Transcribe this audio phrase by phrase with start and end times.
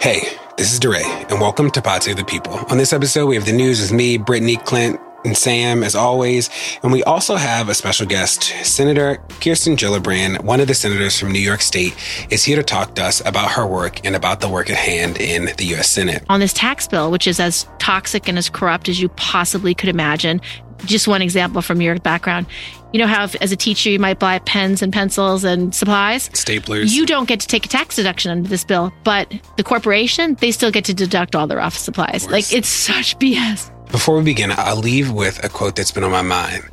[0.00, 2.54] Hey, this is DeRay, and welcome to Pod Save the People.
[2.70, 6.50] On this episode, we have the news with me, Brittany, Clint, and Sam, as always.
[6.82, 11.32] And we also have a special guest, Senator Kirsten Gillibrand, one of the senators from
[11.32, 11.94] New York State,
[12.30, 15.20] is here to talk to us about her work and about the work at hand
[15.20, 15.90] in the U.S.
[15.90, 16.24] Senate.
[16.28, 19.88] On this tax bill, which is as toxic and as corrupt as you possibly could
[19.88, 20.40] imagine,
[20.84, 22.46] just one example from your background.
[22.92, 26.28] You know how, if, as a teacher, you might buy pens and pencils and supplies?
[26.30, 26.92] Staplers.
[26.92, 30.50] You don't get to take a tax deduction under this bill, but the corporation, they
[30.52, 32.30] still get to deduct all their office supplies.
[32.30, 33.70] Like, it's such BS.
[33.90, 36.64] Before we begin, I'll leave with a quote that's been on my mind.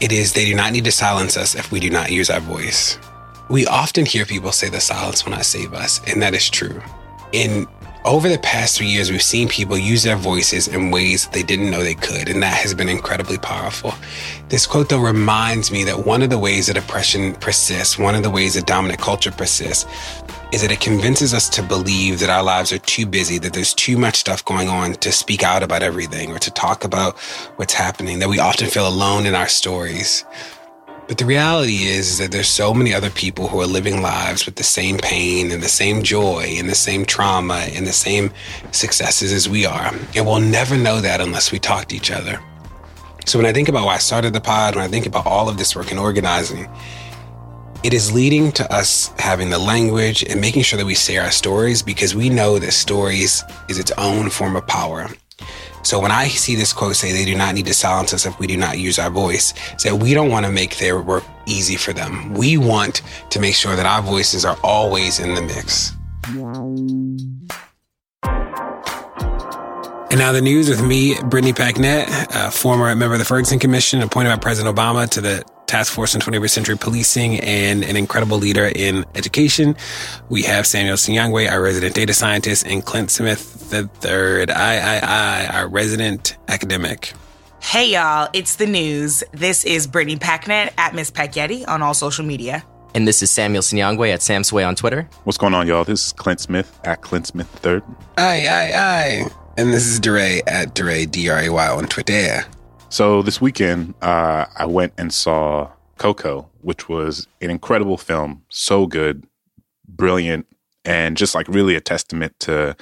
[0.00, 2.40] It is, they do not need to silence us if we do not use our
[2.40, 2.98] voice.
[3.50, 6.80] We often hear people say the silence will not save us, and that is true.
[7.32, 7.66] In
[8.04, 11.70] over the past three years, we've seen people use their voices in ways they didn't
[11.70, 13.92] know they could, and that has been incredibly powerful.
[14.48, 18.22] This quote, though, reminds me that one of the ways that oppression persists, one of
[18.22, 19.84] the ways that dominant culture persists,
[20.52, 23.74] is that it convinces us to believe that our lives are too busy, that there's
[23.74, 27.18] too much stuff going on to speak out about everything or to talk about
[27.56, 30.24] what's happening, that we often feel alone in our stories.
[31.06, 34.46] But the reality is, is that there's so many other people who are living lives
[34.46, 38.30] with the same pain and the same joy and the same trauma and the same
[38.72, 39.94] successes as we are.
[40.14, 42.38] And we'll never know that unless we talk to each other.
[43.24, 45.48] So when I think about why I started the pod, when I think about all
[45.48, 46.68] of this work and organizing,
[47.84, 51.30] it is leading to us having the language and making sure that we say our
[51.30, 55.08] stories because we know that stories is its own form of power.
[55.82, 58.38] So when I see this quote say they do not need to silence us if
[58.38, 61.76] we do not use our voice, say we don't want to make their work easy
[61.76, 62.34] for them.
[62.34, 65.92] We want to make sure that our voices are always in the mix.
[70.10, 74.00] And now the news with me, Brittany Packnett, a former member of the Ferguson Commission,
[74.02, 78.38] appointed by President Obama to the Task Force on 21st Century Policing and an incredible
[78.38, 79.76] leader in education.
[80.28, 84.98] We have Samuel Sinyangwe, our resident data scientist, and Clint Smith the third, I, I,
[85.02, 87.12] I, our resident academic.
[87.60, 89.22] Hey y'all, it's the news.
[89.32, 92.64] This is Brittany Packnett at Miss Packyetti on all social media.
[92.94, 95.08] And this is Samuel Sinyangwe at Sam Swey on Twitter.
[95.24, 95.84] What's going on, y'all?
[95.84, 97.82] This is Clint Smith at Clint Smith third.
[98.16, 99.30] Aye, aye, aye.
[99.58, 102.44] And this is DeRay at DeRay, D-R-A-Y on Twitter.
[102.90, 108.44] So this weekend, uh, I went and saw Coco, which was an incredible film.
[108.48, 109.26] So good,
[109.86, 110.46] brilliant,
[110.86, 112.74] and just like really a testament to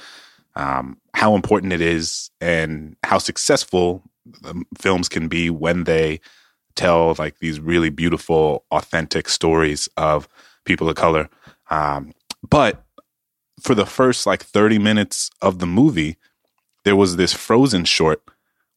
[0.55, 4.01] um, how important it is and how successful
[4.45, 6.21] um, films can be when they
[6.75, 10.29] tell like these really beautiful, authentic stories of
[10.63, 11.29] people of color.
[11.69, 12.13] Um,
[12.49, 12.85] but
[13.59, 16.15] for the first like 30 minutes of the movie,
[16.85, 18.23] there was this frozen short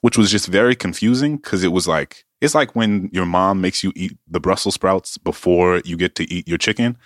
[0.01, 3.85] which was just very confusing because it was like it's like when your mom makes
[3.85, 6.97] you eat the Brussels sprouts before you get to eat your chicken,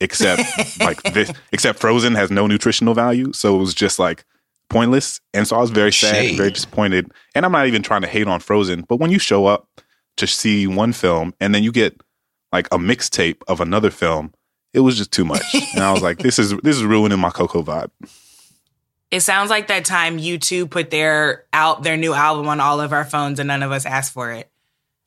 [0.00, 0.42] except
[0.80, 4.24] like this, except frozen has no nutritional value, so it was just like
[4.68, 5.20] pointless.
[5.32, 6.36] And so I was very sad, Shade.
[6.36, 7.10] very disappointed.
[7.34, 9.68] And I'm not even trying to hate on Frozen, but when you show up
[10.16, 12.00] to see one film and then you get
[12.52, 14.32] like a mixtape of another film,
[14.72, 15.42] it was just too much.
[15.74, 17.90] and I was like, this is this is ruining my Coco vibe.
[19.10, 22.92] It sounds like that time U2 put their out their new album on all of
[22.92, 24.50] our phones and none of us asked for it.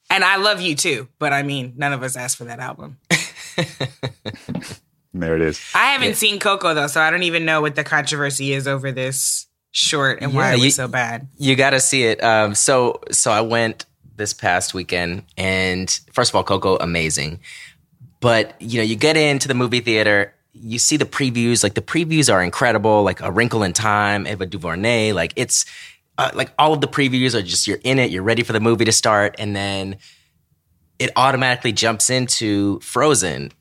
[0.10, 2.98] And I love U2, but I mean, none of us asked for that album.
[5.14, 5.60] There it is.
[5.74, 8.92] I haven't seen Coco though, so I don't even know what the controversy is over
[8.92, 11.28] this short and why Yeah, it was you- so bad.
[11.38, 12.24] You got to see it.
[12.24, 17.40] Um, so, so I went this past weekend, and first of all, Coco, amazing.
[18.20, 21.64] But you know, you get into the movie theater, you see the previews.
[21.64, 23.04] Like the previews are incredible.
[23.04, 25.14] Like A Wrinkle in Time, Ava DuVernay.
[25.14, 25.66] Like it's
[26.18, 28.60] uh, like all of the previews are just you're in it, you're ready for the
[28.60, 29.98] movie to start, and then
[31.00, 33.52] it automatically jumps into Frozen.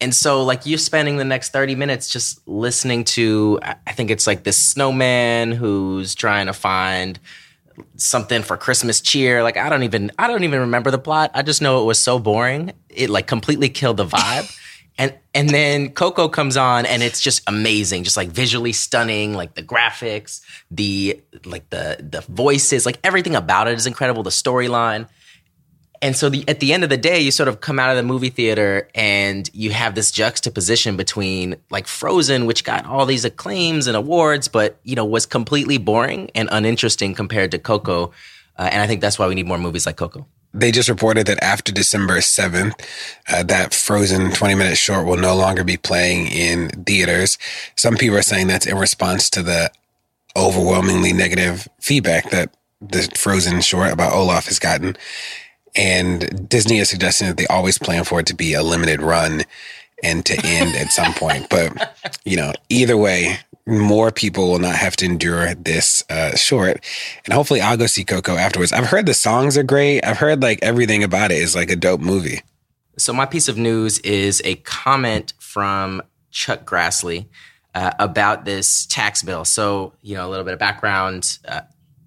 [0.00, 4.26] And so, like, you're spending the next 30 minutes just listening to, I think it's
[4.26, 7.20] like this snowman who's trying to find
[7.96, 9.44] something for Christmas cheer.
[9.44, 11.30] Like, I don't even, I don't even remember the plot.
[11.34, 12.72] I just know it was so boring.
[12.88, 14.52] It like completely killed the vibe.
[14.98, 19.54] and, and then Coco comes on and it's just amazing, just like visually stunning, like
[19.54, 24.22] the graphics, the, like the, the voices, like everything about it is incredible.
[24.22, 25.08] The storyline
[26.02, 27.96] and so the, at the end of the day, you sort of come out of
[27.96, 33.24] the movie theater and you have this juxtaposition between like Frozen, which got all these
[33.24, 38.10] acclaims and awards, but you know was completely boring and uninteresting compared to Coco.
[38.58, 40.26] Uh, and I think that's why we need more movies like Coco.
[40.54, 42.74] They just reported that after December 7th,
[43.28, 47.38] uh, that Frozen 20 minute short will no longer be playing in theaters.
[47.76, 49.70] Some people are saying that's in response to the
[50.36, 54.96] overwhelmingly negative feedback that the Frozen short about Olaf has gotten.
[55.74, 59.44] And Disney is suggesting that they always plan for it to be a limited run
[60.02, 61.48] and to end at some point.
[61.48, 66.84] But, you know, either way, more people will not have to endure this uh, short.
[67.24, 68.72] And hopefully I'll go see Coco afterwards.
[68.72, 70.04] I've heard the songs are great.
[70.04, 72.40] I've heard like everything about it is like a dope movie.
[72.98, 77.26] So my piece of news is a comment from Chuck Grassley
[77.74, 79.44] uh, about this tax bill.
[79.44, 81.38] So, you know, a little bit of background.
[81.46, 81.62] Uh,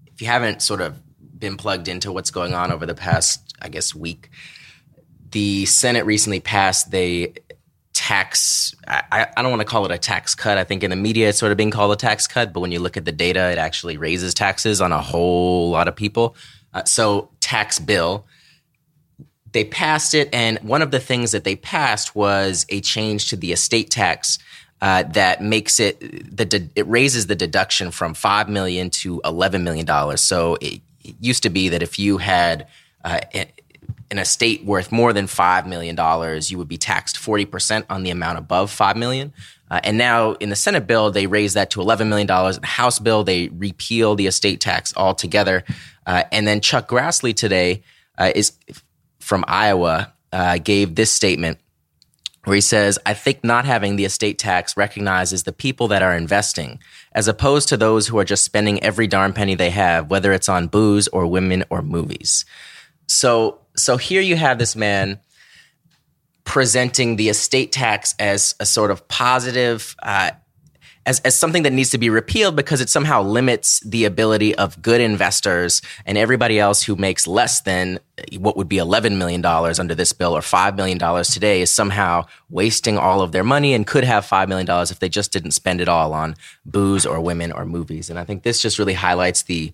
[0.07, 0.99] if you haven't sort of
[1.39, 4.29] been plugged into what's going on over the past I guess, week.
[5.31, 7.33] The Senate recently passed the
[7.95, 8.75] tax.
[8.87, 10.57] I, I don't want to call it a tax cut.
[10.57, 12.71] I think in the media it's sort of being called a tax cut, but when
[12.71, 16.35] you look at the data, it actually raises taxes on a whole lot of people.
[16.73, 18.27] Uh, so, tax bill.
[19.53, 23.37] They passed it, and one of the things that they passed was a change to
[23.37, 24.37] the estate tax
[24.81, 25.99] uh, that makes it
[26.35, 30.19] the it raises the deduction from five million to eleven million dollars.
[30.19, 32.67] So it, it used to be that if you had
[33.05, 33.21] uh,
[34.15, 35.97] in a state worth more than $5 million,
[36.47, 39.33] you would be taxed 40% on the amount above 5 million.
[39.69, 42.29] Uh, and now in the Senate bill, they raised that to $11 million.
[42.29, 45.65] In the House bill, they repeal the estate tax altogether.
[46.05, 47.83] Uh, and then Chuck Grassley today
[48.17, 48.53] uh, is
[49.19, 51.59] from Iowa, uh, gave this statement
[52.45, 56.15] where he says, I think not having the estate tax recognizes the people that are
[56.15, 56.79] investing,
[57.11, 60.47] as opposed to those who are just spending every darn penny they have, whether it's
[60.47, 62.45] on booze or women or movies.
[63.07, 65.19] So so here you have this man
[66.43, 70.31] presenting the estate tax as a sort of positive uh,
[71.05, 74.81] as, as something that needs to be repealed because it somehow limits the ability of
[74.81, 77.99] good investors and everybody else who makes less than
[78.37, 82.97] what would be $11 million under this bill or $5 million today is somehow wasting
[82.97, 85.87] all of their money and could have $5 million if they just didn't spend it
[85.87, 86.35] all on
[86.65, 88.09] booze or women or movies.
[88.09, 89.71] And I think this just really highlights the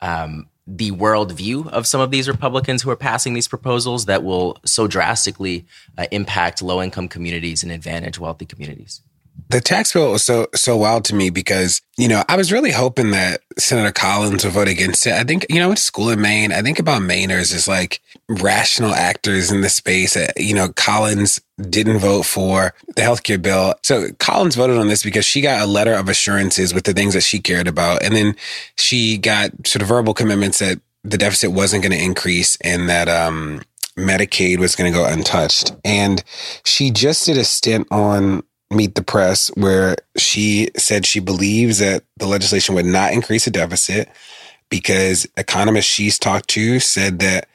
[0.00, 4.56] um, the worldview of some of these Republicans who are passing these proposals that will
[4.64, 5.66] so drastically
[5.98, 9.02] uh, impact low income communities and advantage wealthy communities.
[9.50, 12.70] The tax bill was so so wild to me because you know I was really
[12.70, 15.14] hoping that Senator Collins would vote against it.
[15.14, 16.52] I think you know I went to school in Maine.
[16.52, 20.16] I think about Mainers as like rational actors in the space.
[20.36, 25.24] You know Collins didn't vote for the healthcare bill, so Collins voted on this because
[25.24, 28.36] she got a letter of assurances with the things that she cared about, and then
[28.76, 33.08] she got sort of verbal commitments that the deficit wasn't going to increase and that
[33.08, 33.62] um,
[33.96, 35.72] Medicaid was going to go untouched.
[35.84, 36.22] And
[36.64, 42.04] she just did a stint on Meet the Press, where she said she believes that
[42.16, 44.08] the legislation would not increase the deficit
[44.68, 47.48] because economists she's talked to said that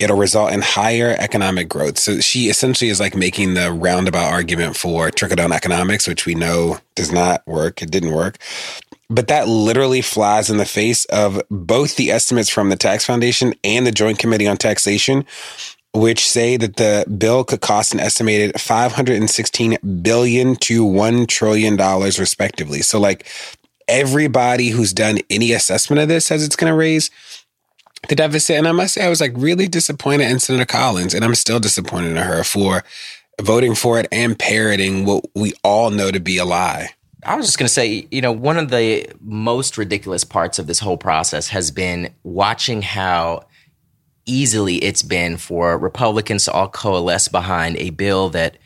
[0.00, 1.98] it'll result in higher economic growth.
[1.98, 6.34] So she essentially is like making the roundabout argument for trickle down economics, which we
[6.34, 7.82] know does not work.
[7.82, 8.38] It didn't work.
[9.08, 13.54] But that literally flies in the face of both the estimates from the Tax Foundation
[13.62, 15.24] and the Joint Committee on Taxation,
[15.96, 22.18] which say that the bill could cost an estimated 516 billion to 1 trillion dollars
[22.18, 22.82] respectively.
[22.82, 23.26] So like
[23.88, 27.10] everybody who's done any assessment of this says it's going to raise
[28.08, 28.56] the deficit.
[28.56, 31.60] And I must say, I was like really disappointed in Senator Collins, and I'm still
[31.60, 32.84] disappointed in her for
[33.40, 36.90] voting for it and parroting what we all know to be a lie.
[37.24, 40.66] I was just going to say, you know, one of the most ridiculous parts of
[40.66, 43.46] this whole process has been watching how
[44.26, 48.58] easily it's been for Republicans to all coalesce behind a bill that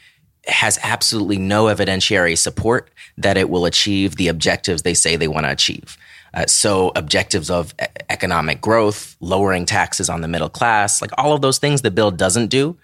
[0.46, 5.44] has absolutely no evidentiary support that it will achieve the objectives they say they want
[5.44, 5.96] to achieve.
[6.32, 11.32] Uh, so objectives of e- economic growth, lowering taxes on the middle class, like all
[11.32, 12.76] of those things the bill doesn't do.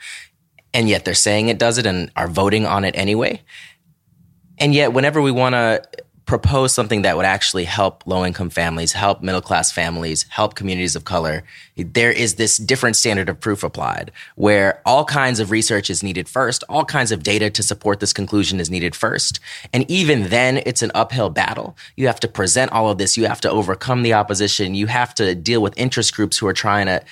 [0.74, 3.40] And yet they're saying it does it and are voting on it anyway.
[4.58, 5.82] And yet whenever we want to
[6.26, 10.96] propose something that would actually help low income families, help middle class families, help communities
[10.96, 11.44] of color,
[11.76, 16.28] there is this different standard of proof applied where all kinds of research is needed
[16.28, 19.38] first, all kinds of data to support this conclusion is needed first.
[19.72, 21.76] And even then, it's an uphill battle.
[21.94, 25.14] You have to present all of this, you have to overcome the opposition, you have
[25.14, 27.02] to deal with interest groups who are trying to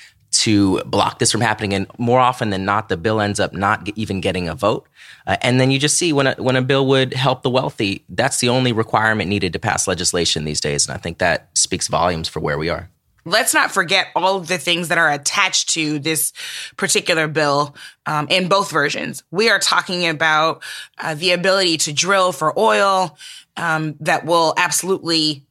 [0.42, 1.74] to block this from happening.
[1.74, 4.88] And more often than not, the bill ends up not even getting a vote.
[5.26, 8.04] Uh, and then you just see when a, when a bill would help the wealthy,
[8.08, 10.86] that's the only requirement needed to pass legislation these days.
[10.86, 12.90] And I think that speaks volumes for where we are.
[13.24, 16.32] let's not forget all the things that are attached to this
[16.76, 17.74] particular bill
[18.06, 19.22] um, in both versions.
[19.30, 20.62] We are talking about
[20.98, 23.16] uh, the ability to drill for oil
[23.56, 25.43] um, that will absolutely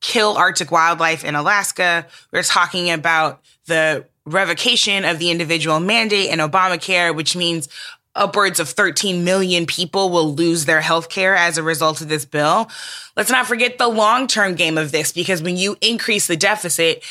[0.00, 2.06] kill Arctic wildlife in Alaska.
[2.32, 7.68] We're talking about the revocation of the individual mandate in Obamacare, which means
[8.14, 12.24] upwards of 13 million people will lose their health care as a result of this
[12.24, 12.68] bill.
[13.16, 17.02] Let's not forget the long term game of this because when you increase the deficit,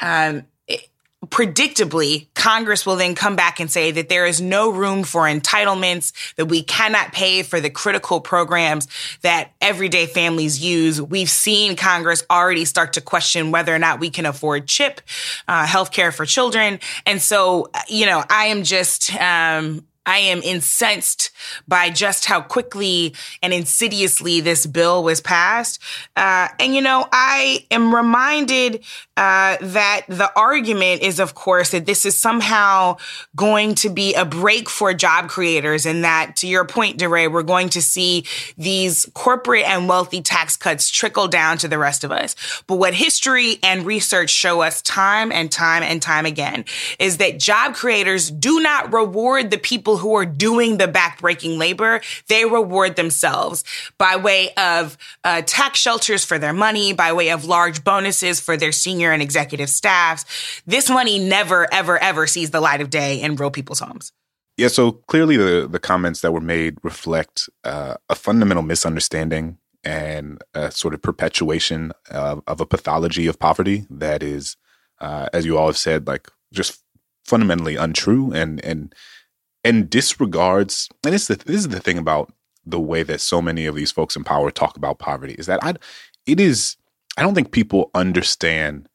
[0.00, 0.44] um,
[1.24, 6.12] predictably, Congress will then come back and say that there is no room for entitlements,
[6.36, 8.86] that we cannot pay for the critical programs
[9.22, 11.00] that everyday families use.
[11.00, 15.00] We've seen Congress already start to question whether or not we can afford CHIP,
[15.48, 16.80] uh, healthcare for children.
[17.06, 21.32] And so, you know, I am just, um, I am incensed
[21.66, 25.82] by just how quickly and insidiously this bill was passed.
[26.16, 28.84] Uh, and, you know, I am reminded
[29.16, 32.98] uh, that the argument is, of course, that this is somehow
[33.34, 37.42] going to be a break for job creators, and that, to your point, DeRay, we're
[37.42, 38.24] going to see
[38.58, 42.36] these corporate and wealthy tax cuts trickle down to the rest of us.
[42.66, 46.64] But what history and research show us time and time and time again
[46.98, 52.00] is that job creators do not reward the people who are doing the backbreaking labor.
[52.28, 53.64] They reward themselves
[53.98, 58.56] by way of uh, tax shelters for their money, by way of large bonuses for
[58.56, 60.62] their senior senior and executive staffs.
[60.66, 64.12] This money never, ever, ever sees the light of day in real people's homes.
[64.56, 70.42] Yeah, so clearly the, the comments that were made reflect uh, a fundamental misunderstanding and
[70.54, 74.56] a sort of perpetuation of, of a pathology of poverty that is,
[75.00, 76.82] uh, as you all have said, like just
[77.26, 78.94] fundamentally untrue and and
[79.66, 80.88] and disregards.
[81.04, 82.32] And this is the, this is the thing about
[82.64, 85.58] the way that so many of these folks in power talk about poverty is that
[85.62, 85.74] I,
[86.24, 86.76] it is
[87.16, 88.88] I don't think people understand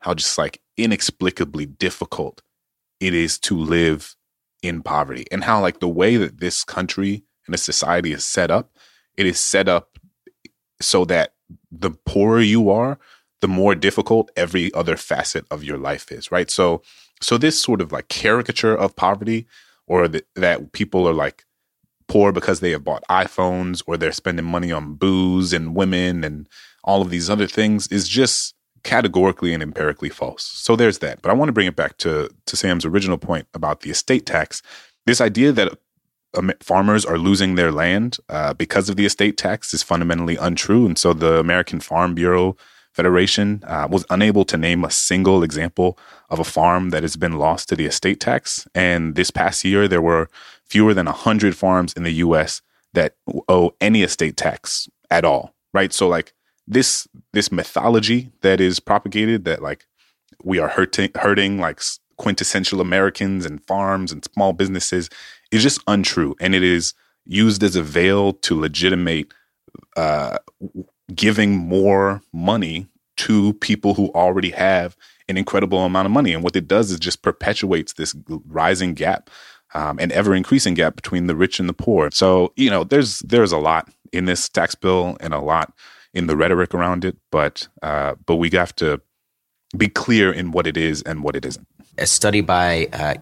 [0.00, 2.42] how just like inexplicably difficult
[3.00, 4.16] it is to live
[4.62, 8.50] in poverty and how like the way that this country and the society is set
[8.50, 8.76] up,
[9.16, 9.98] it is set up
[10.80, 11.34] so that
[11.70, 12.98] the poorer you are,
[13.40, 16.50] the more difficult every other facet of your life is, right?
[16.50, 16.82] So
[17.22, 19.46] so this sort of like caricature of poverty
[19.86, 21.44] or that people are like
[22.08, 26.48] poor because they have bought iPhones or they're spending money on booze and women and
[26.84, 30.44] all of these other things is just categorically and empirically false.
[30.44, 31.22] So there's that.
[31.22, 34.26] But I want to bring it back to to Sam's original point about the estate
[34.26, 34.62] tax.
[35.06, 35.78] This idea that
[36.60, 40.86] farmers are losing their land uh, because of the estate tax is fundamentally untrue.
[40.86, 42.56] And so the American Farm Bureau
[42.92, 47.38] Federation uh, was unable to name a single example of a farm that has been
[47.38, 48.66] lost to the estate tax.
[48.74, 50.28] And this past year, there were
[50.66, 52.60] fewer than 100 farms in the US
[52.94, 53.16] that
[53.48, 55.92] owe any estate tax at all, right?
[55.92, 56.34] So, like,
[56.66, 59.86] this this mythology that is propagated that like
[60.44, 61.80] we are hurting hurting like
[62.16, 65.08] quintessential Americans and farms and small businesses
[65.50, 66.94] is just untrue, and it is
[67.24, 69.32] used as a veil to legitimate
[69.96, 70.38] uh,
[71.14, 72.88] giving more money
[73.18, 74.96] to people who already have
[75.28, 76.32] an incredible amount of money.
[76.32, 78.14] And what it does is just perpetuates this
[78.46, 79.30] rising gap
[79.74, 82.10] um, and ever increasing gap between the rich and the poor.
[82.12, 85.72] So you know, there's there's a lot in this tax bill and a lot
[86.14, 89.00] in the rhetoric around it, but uh, but we have to
[89.76, 91.66] be clear in what it is and what it isn't.
[91.98, 93.14] A study by uh,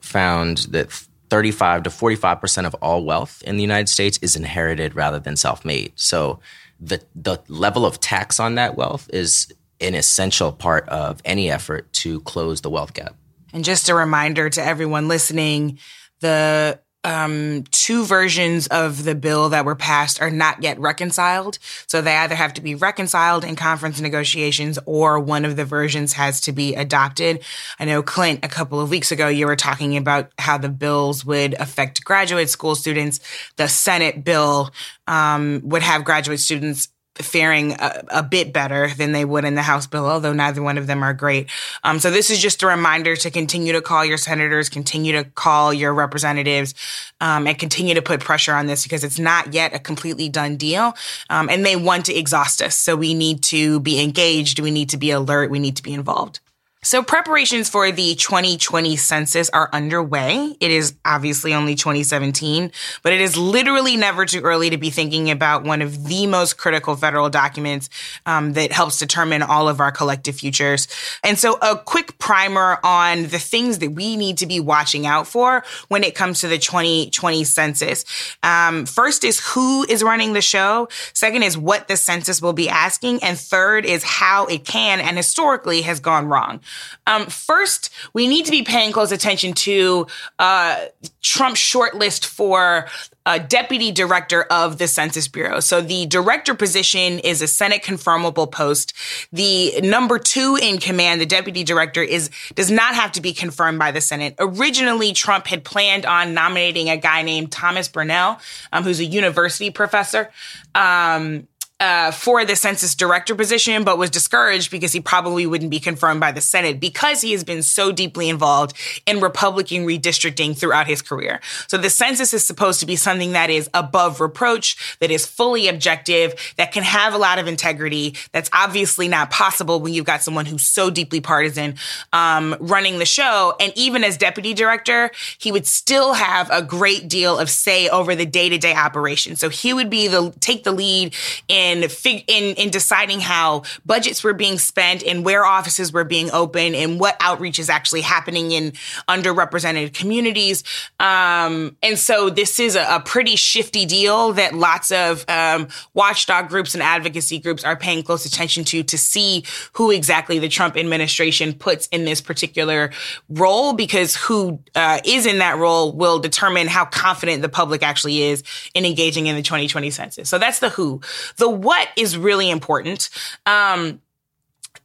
[0.00, 0.90] found that
[1.30, 5.36] 35 to 45 percent of all wealth in the United States is inherited rather than
[5.36, 5.92] self-made.
[5.96, 6.40] So
[6.80, 11.92] the the level of tax on that wealth is an essential part of any effort
[11.92, 13.14] to close the wealth gap.
[13.52, 15.78] And just a reminder to everyone listening,
[16.20, 21.58] the um, two versions of the bill that were passed are not yet reconciled.
[21.86, 26.14] So they either have to be reconciled in conference negotiations or one of the versions
[26.14, 27.42] has to be adopted.
[27.78, 31.24] I know, Clint, a couple of weeks ago, you were talking about how the bills
[31.24, 33.20] would affect graduate school students.
[33.56, 34.70] The Senate bill
[35.06, 36.88] um, would have graduate students
[37.18, 40.78] faring a, a, bit better than they would in the House bill, although neither one
[40.78, 41.48] of them are great.
[41.84, 45.24] Um, so this is just a reminder to continue to call your senators, continue to
[45.24, 46.74] call your representatives,
[47.20, 50.56] um, and continue to put pressure on this because it's not yet a completely done
[50.56, 50.94] deal.
[51.30, 52.76] Um, and they want to exhaust us.
[52.76, 54.60] So we need to be engaged.
[54.60, 55.50] We need to be alert.
[55.50, 56.40] We need to be involved.
[56.80, 60.56] So preparations for the 2020 census are underway.
[60.60, 62.70] It is obviously only 2017,
[63.02, 66.56] but it is literally never too early to be thinking about one of the most
[66.56, 67.90] critical federal documents
[68.26, 70.86] um, that helps determine all of our collective futures.
[71.24, 75.26] And so a quick primer on the things that we need to be watching out
[75.26, 78.04] for when it comes to the 2020 census.
[78.44, 80.88] Um, first is who is running the show.
[81.12, 83.24] Second is what the census will be asking.
[83.24, 86.60] And third is how it can and historically has gone wrong.
[87.06, 90.06] Um, first, we need to be paying close attention to
[90.38, 90.86] uh,
[91.22, 92.86] Trump's shortlist for
[93.28, 95.60] uh, deputy director of the Census Bureau.
[95.60, 98.94] So the director position is a Senate confirmable post.
[99.32, 103.78] The number two in command, the deputy director, is does not have to be confirmed
[103.78, 104.34] by the Senate.
[104.38, 108.40] Originally, Trump had planned on nominating a guy named Thomas Brunell,
[108.72, 110.30] um, who's a university professor.
[110.74, 111.48] Um,
[111.80, 116.18] uh, for the census director position, but was discouraged because he probably wouldn't be confirmed
[116.18, 121.02] by the Senate because he has been so deeply involved in Republican redistricting throughout his
[121.02, 121.40] career.
[121.68, 125.68] So the census is supposed to be something that is above reproach, that is fully
[125.68, 128.16] objective, that can have a lot of integrity.
[128.32, 131.76] That's obviously not possible when you've got someone who's so deeply partisan
[132.12, 133.54] um, running the show.
[133.60, 138.16] And even as deputy director, he would still have a great deal of say over
[138.16, 139.36] the day to day operation.
[139.36, 141.14] So he would be the take the lead
[141.46, 146.04] in in fig- in in deciding how budgets were being spent and where offices were
[146.04, 148.72] being open and what outreach is actually happening in
[149.08, 150.64] underrepresented communities.
[151.00, 156.48] Um, and so this is a, a, pretty shifty deal that lots of um, watchdog
[156.48, 160.76] groups and advocacy groups are paying close attention to to see who exactly the Trump
[160.76, 162.90] administration puts in this particular
[163.28, 168.22] role because who uh, is in that role will determine how confident the public actually
[168.22, 168.42] is
[168.74, 170.28] in engaging in the 2020 census.
[170.28, 171.00] So that's the who.
[171.36, 173.10] The what is really important.
[173.46, 174.00] Um,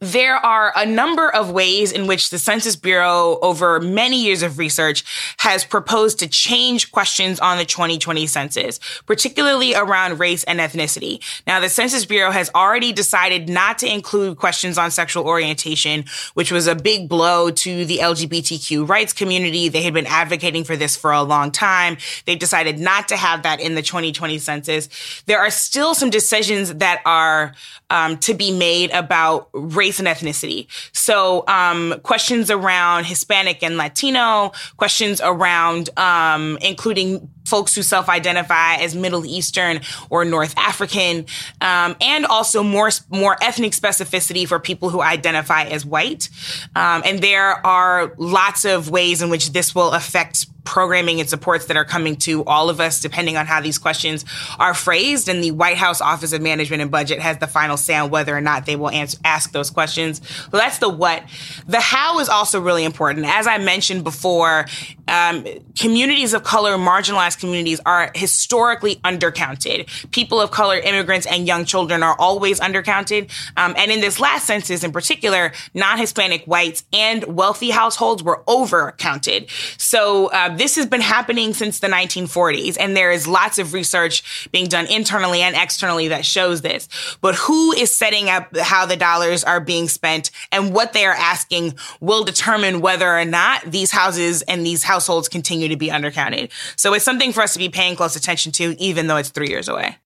[0.03, 4.57] there are a number of ways in which the Census Bureau, over many years of
[4.57, 5.05] research,
[5.37, 11.21] has proposed to change questions on the 2020 census, particularly around race and ethnicity.
[11.47, 16.51] Now, the Census Bureau has already decided not to include questions on sexual orientation, which
[16.51, 19.69] was a big blow to the LGBTQ rights community.
[19.69, 21.95] They had been advocating for this for a long time.
[22.25, 24.89] They've decided not to have that in the 2020 census.
[25.27, 27.53] There are still some decisions that are
[27.93, 30.67] um, to be made about race and ethnicity.
[30.93, 38.95] So, um, questions around Hispanic and Latino, questions around um, including folks who self-identify as
[38.95, 41.25] Middle Eastern or North African,
[41.61, 46.29] um, and also more more ethnic specificity for people who identify as white.
[46.75, 51.65] Um, and there are lots of ways in which this will affect programming and supports
[51.65, 54.25] that are coming to all of us, depending on how these questions
[54.59, 55.27] are phrased.
[55.27, 58.35] And the White House Office of Management and Budget has the final say on whether
[58.35, 60.21] or not they will answer, ask those questions.
[60.27, 61.23] So that's the what.
[61.67, 63.25] The how is also really important.
[63.25, 64.65] As I mentioned before,
[65.07, 65.45] um,
[65.77, 69.87] communities of color, marginalized communities are historically undercounted.
[70.11, 73.29] People of color, immigrants, and young children are always undercounted.
[73.57, 79.49] Um, and in this last census in particular, non-Hispanic whites and wealthy households were overcounted.
[79.79, 84.49] So, uh, this has been happening since the 1940s, and there is lots of research
[84.51, 86.87] being done internally and externally that shows this.
[87.21, 91.13] But who is setting up how the dollars are being spent and what they are
[91.13, 96.51] asking will determine whether or not these houses and these households continue to be undercounted.
[96.75, 99.49] So it's something for us to be paying close attention to, even though it's three
[99.49, 99.97] years away.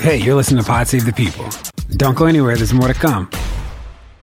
[0.00, 1.48] Hey, you're listening to Pod Save the People.
[1.90, 3.30] Don't go anywhere, there's more to come.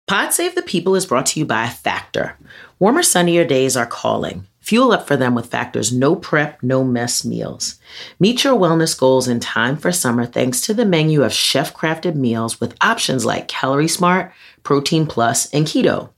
[0.07, 2.37] Pod Save the People is brought to you by Factor.
[2.79, 4.45] Warmer, sunnier days are calling.
[4.65, 7.75] Fuel up for them with Factor's no prep, no mess meals.
[8.19, 12.15] Meet your wellness goals in time for summer thanks to the menu of chef crafted
[12.15, 16.09] meals with options like Calorie Smart, Protein Plus, and Keto.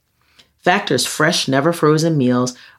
[0.60, 2.58] Factor's fresh, never frozen meals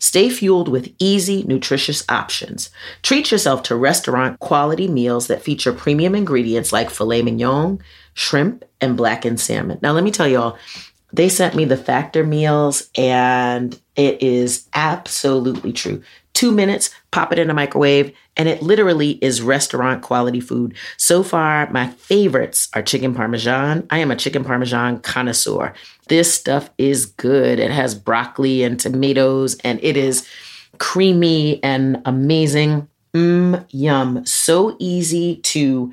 [0.00, 2.70] Stay fueled with easy, nutritious options.
[3.02, 7.78] Treat yourself to restaurant quality meals that feature premium ingredients like filet mignon,
[8.14, 9.78] shrimp, and blackened salmon.
[9.82, 10.56] Now, let me tell y'all,
[11.12, 16.02] they sent me the factor meals, and it is absolutely true.
[16.40, 20.74] Two minutes, pop it in a microwave, and it literally is restaurant quality food.
[20.96, 23.86] So far, my favorites are chicken parmesan.
[23.90, 25.74] I am a chicken parmesan connoisseur.
[26.08, 27.58] This stuff is good.
[27.58, 30.26] It has broccoli and tomatoes, and it is
[30.78, 32.88] creamy and amazing.
[33.12, 34.24] Mmm, yum.
[34.24, 35.92] So easy to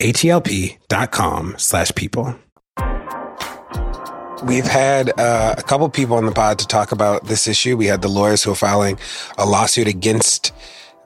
[0.00, 2.34] H-E-L-P.com slash people.
[4.44, 7.76] We've had uh, a couple people on the pod to talk about this issue.
[7.76, 8.98] We had the lawyers who are filing
[9.38, 10.52] a lawsuit against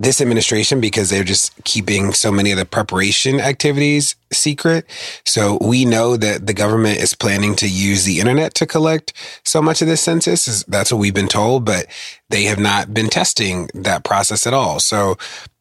[0.00, 4.86] this administration because they're just keeping so many of the preparation activities secret.
[5.26, 9.12] So we know that the government is planning to use the internet to collect
[9.44, 10.64] so much of this census.
[10.64, 11.86] That's what we've been told, but
[12.30, 14.80] they have not been testing that process at all.
[14.80, 15.16] So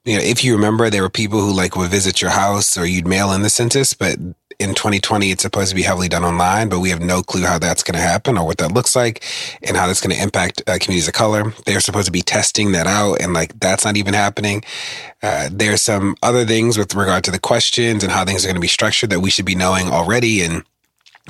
[0.06, 2.86] you know, if you remember, there were people who like would visit your house or
[2.86, 4.17] you'd mail in the census, but
[4.60, 7.58] in 2020, it's supposed to be heavily done online, but we have no clue how
[7.58, 9.24] that's going to happen or what that looks like
[9.63, 11.54] and how that's going to impact uh, communities of color.
[11.65, 14.63] They're supposed to be testing that out and like that's not even happening.
[15.24, 18.56] Uh, there's some other things with regard to the questions and how things are going
[18.56, 20.41] to be structured that we should be knowing already.
[20.41, 20.63] And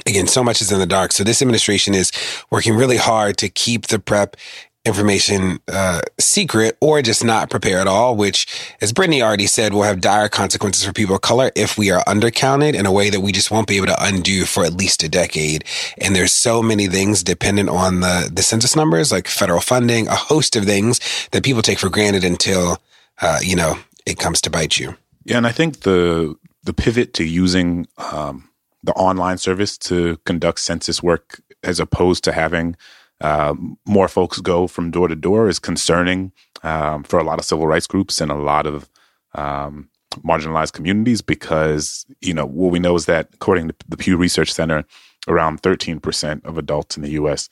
[0.08, 1.12] again, so much is in the dark.
[1.12, 2.12] So this administration is
[2.50, 4.38] working really hard to keep the prep
[4.86, 8.48] information uh, secret or just not prepare at all, which,
[8.82, 12.04] as Brittany already said, will have dire consequences for people of color if we are
[12.06, 15.04] undercounted in a way that we just won't be able to undo for at least
[15.04, 15.66] a decade.
[15.98, 20.16] And there's so many things dependent on the, the census numbers, like federal funding, a
[20.16, 21.00] host of things
[21.32, 22.78] that people take for granted until,
[23.22, 24.96] uh, you know, it comes to bite you.
[25.26, 28.50] Yeah, and I think the the pivot to using um,
[28.84, 32.76] the online service to conduct census work as opposed to having
[33.22, 33.54] uh,
[33.86, 36.32] more folks go from door to door is concerning
[36.64, 38.90] um, for a lot of civil rights groups and a lot of
[39.36, 44.18] um, marginalized communities because you know what we know is that according to the Pew
[44.18, 44.86] Research Center,
[45.28, 47.50] around 13% of adults in the U.S.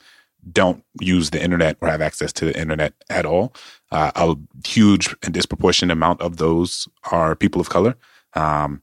[0.52, 3.54] don't use the internet or have access to the internet at all.
[3.92, 7.96] Uh, a huge and disproportionate amount of those are people of color.
[8.34, 8.82] Um,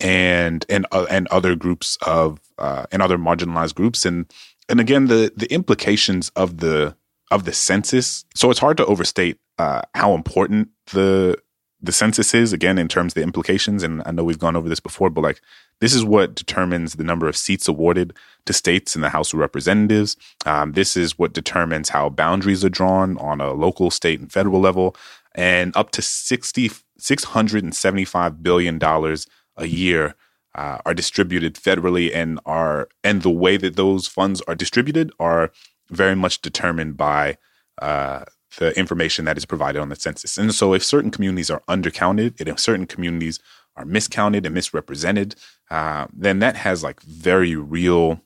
[0.00, 4.26] and and uh, and other groups of uh, and other marginalized groups and
[4.68, 6.96] and again the the implications of the
[7.30, 8.24] of the census.
[8.34, 11.38] So it's hard to overstate uh, how important the
[11.84, 13.82] the census is again in terms of the implications.
[13.82, 15.40] And I know we've gone over this before, but like
[15.80, 18.12] this is what determines the number of seats awarded
[18.46, 20.16] to states in the House of Representatives.
[20.46, 24.60] Um, this is what determines how boundaries are drawn on a local, state, and federal
[24.60, 24.94] level,
[25.34, 30.14] and up to 60, 675 billion dollars a year
[30.54, 35.50] uh, are distributed federally and are and the way that those funds are distributed are
[35.90, 37.36] very much determined by
[37.80, 38.24] uh,
[38.58, 40.36] the information that is provided on the census.
[40.36, 43.38] And so, if certain communities are undercounted, and if certain communities
[43.76, 45.34] are miscounted and misrepresented,
[45.70, 48.20] uh, then that has like very real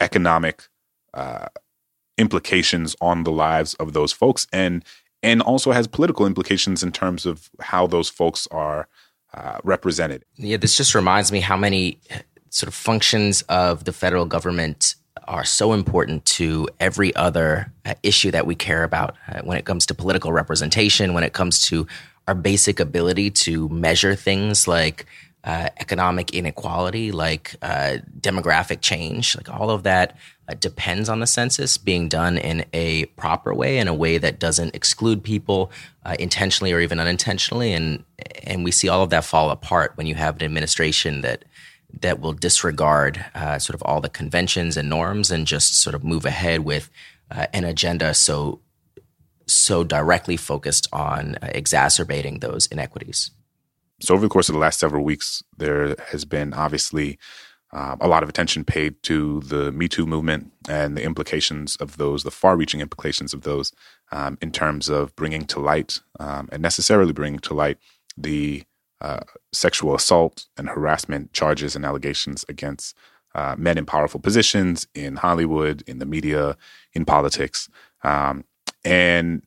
[0.00, 0.68] economic
[1.12, 1.46] uh,
[2.16, 4.84] implications on the lives of those folks, and
[5.22, 8.88] and also has political implications in terms of how those folks are
[9.34, 10.24] uh, represented.
[10.36, 11.98] Yeah, this just reminds me how many
[12.50, 14.94] sort of functions of the federal government
[15.26, 19.64] are so important to every other uh, issue that we care about uh, when it
[19.64, 21.86] comes to political representation, when it comes to
[22.28, 25.06] our basic ability to measure things like
[25.42, 27.56] uh, economic inequality, like
[28.20, 30.16] demographic change, like all of that
[30.48, 34.38] uh, depends on the census being done in a proper way, in a way that
[34.38, 35.70] doesn't exclude people
[36.04, 38.04] uh, intentionally or even unintentionally, and
[38.44, 41.44] and we see all of that fall apart when you have an administration that
[42.00, 46.04] that will disregard uh, sort of all the conventions and norms and just sort of
[46.04, 46.90] move ahead with
[47.30, 48.60] uh, an agenda so
[49.46, 53.30] so directly focused on uh, exacerbating those inequities.
[54.00, 57.18] so over the course of the last several weeks, there has been obviously
[57.74, 61.96] uh, a lot of attention paid to the Me Too movement and the implications of
[61.96, 63.72] those, the far-reaching implications of those,
[64.12, 67.78] um, in terms of bringing to light um, and necessarily bringing to light
[68.16, 68.62] the
[69.00, 69.20] uh,
[69.52, 72.96] sexual assault and harassment charges and allegations against
[73.34, 76.56] uh, men in powerful positions in Hollywood, in the media,
[76.92, 77.68] in politics,
[78.04, 78.44] um,
[78.84, 79.42] and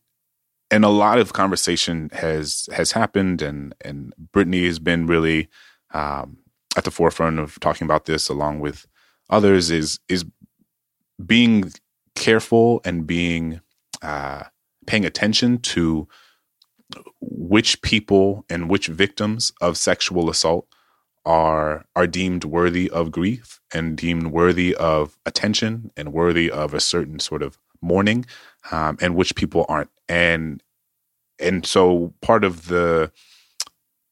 [0.70, 5.48] and a lot of conversation has has happened, and and Brittany has been really
[5.94, 6.40] um,
[6.78, 8.88] at the forefront of talking about this, along with
[9.30, 9.70] others.
[9.70, 10.24] Is is
[11.26, 11.72] being
[12.16, 13.60] careful and being
[14.02, 14.44] uh,
[14.86, 16.08] paying attention to
[17.20, 20.68] which people and which victims of sexual assault
[21.26, 26.80] are are deemed worthy of grief and deemed worthy of attention and worthy of a
[26.80, 28.26] certain sort of mourning,
[28.72, 29.90] um, and which people aren't.
[30.08, 30.64] And
[31.40, 33.12] and so part of the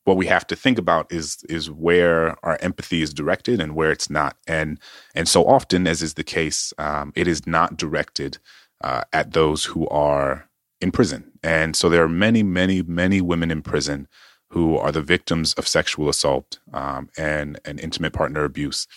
[0.06, 3.92] what we have to think about is is where our empathy is directed and where
[3.92, 4.38] it's not.
[4.48, 4.80] And
[5.14, 8.38] and so often, as is the case, um, it is not directed
[8.82, 10.48] uh, at those who are
[10.80, 11.32] in prison.
[11.44, 14.08] And so there are many, many, many women in prison
[14.50, 18.88] who are the victims of sexual assault um, and and intimate partner abuse,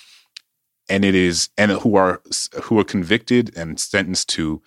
[0.91, 2.21] and it is and who are
[2.65, 4.63] who are convicted and sentenced to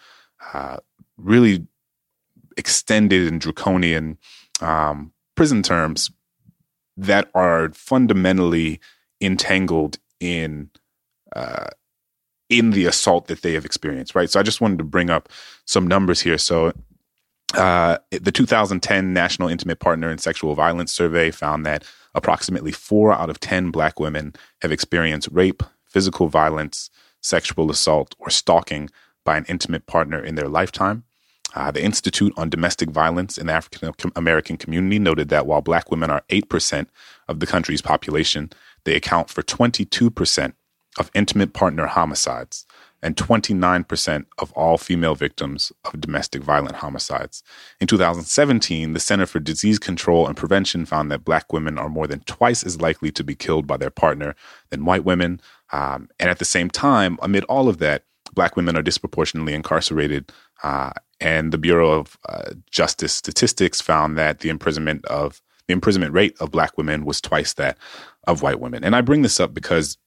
[0.54, 0.77] uh,
[1.17, 1.67] really
[2.58, 4.17] extended and draconian
[4.60, 6.10] um, prison terms
[7.01, 8.79] that are fundamentally
[9.19, 10.69] entangled in
[11.35, 11.67] uh,
[12.49, 14.13] in the assault that they have experienced.
[14.13, 14.29] Right.
[14.29, 15.29] So I just wanted to bring up
[15.65, 16.37] some numbers here.
[16.37, 16.73] So
[17.55, 21.83] uh, the 2010 National Intimate Partner and Sexual Violence Survey found that
[22.13, 26.89] approximately four out of 10 Black women have experienced rape, physical violence,
[27.21, 28.89] sexual assault, or stalking
[29.23, 31.03] by an intimate partner in their lifetime.
[31.53, 35.91] Uh, the Institute on Domestic Violence in the African American Community noted that while Black
[35.91, 36.87] women are 8%
[37.27, 38.51] of the country's population,
[38.83, 40.53] they account for 22%
[40.97, 42.65] of intimate partner homicides
[43.03, 47.43] and 29% of all female victims of domestic violent homicides.
[47.79, 52.07] In 2017, the Center for Disease Control and Prevention found that black women are more
[52.07, 54.35] than twice as likely to be killed by their partner
[54.69, 55.41] than white women.
[55.71, 60.31] Um, and at the same time, amid all of that, black women are disproportionately incarcerated.
[60.63, 66.13] Uh, and the Bureau of uh, Justice Statistics found that the imprisonment of the imprisonment
[66.13, 67.77] rate of black women was twice that
[68.25, 68.83] of white women.
[68.83, 69.97] And I bring this up because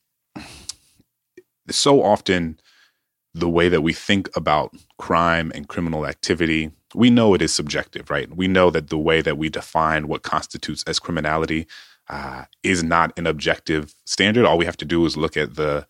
[1.70, 2.58] so often
[3.32, 8.10] the way that we think about crime and criminal activity, we know it is subjective,
[8.10, 8.34] right?
[8.34, 11.66] We know that the way that we define what constitutes as criminality
[12.08, 14.44] uh, is not an objective standard.
[14.44, 15.86] All we have to do is look at the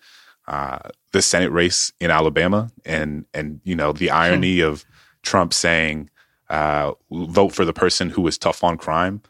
[0.46, 0.78] uh,
[1.12, 4.66] the Senate race in Alabama, and and you know the irony hmm.
[4.66, 4.84] of
[5.22, 6.10] Trump saying,
[6.50, 9.22] uh, "Vote for the person who is tough on crime,"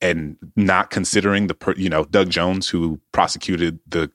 [0.00, 4.10] and not considering the per, you know Doug Jones who prosecuted the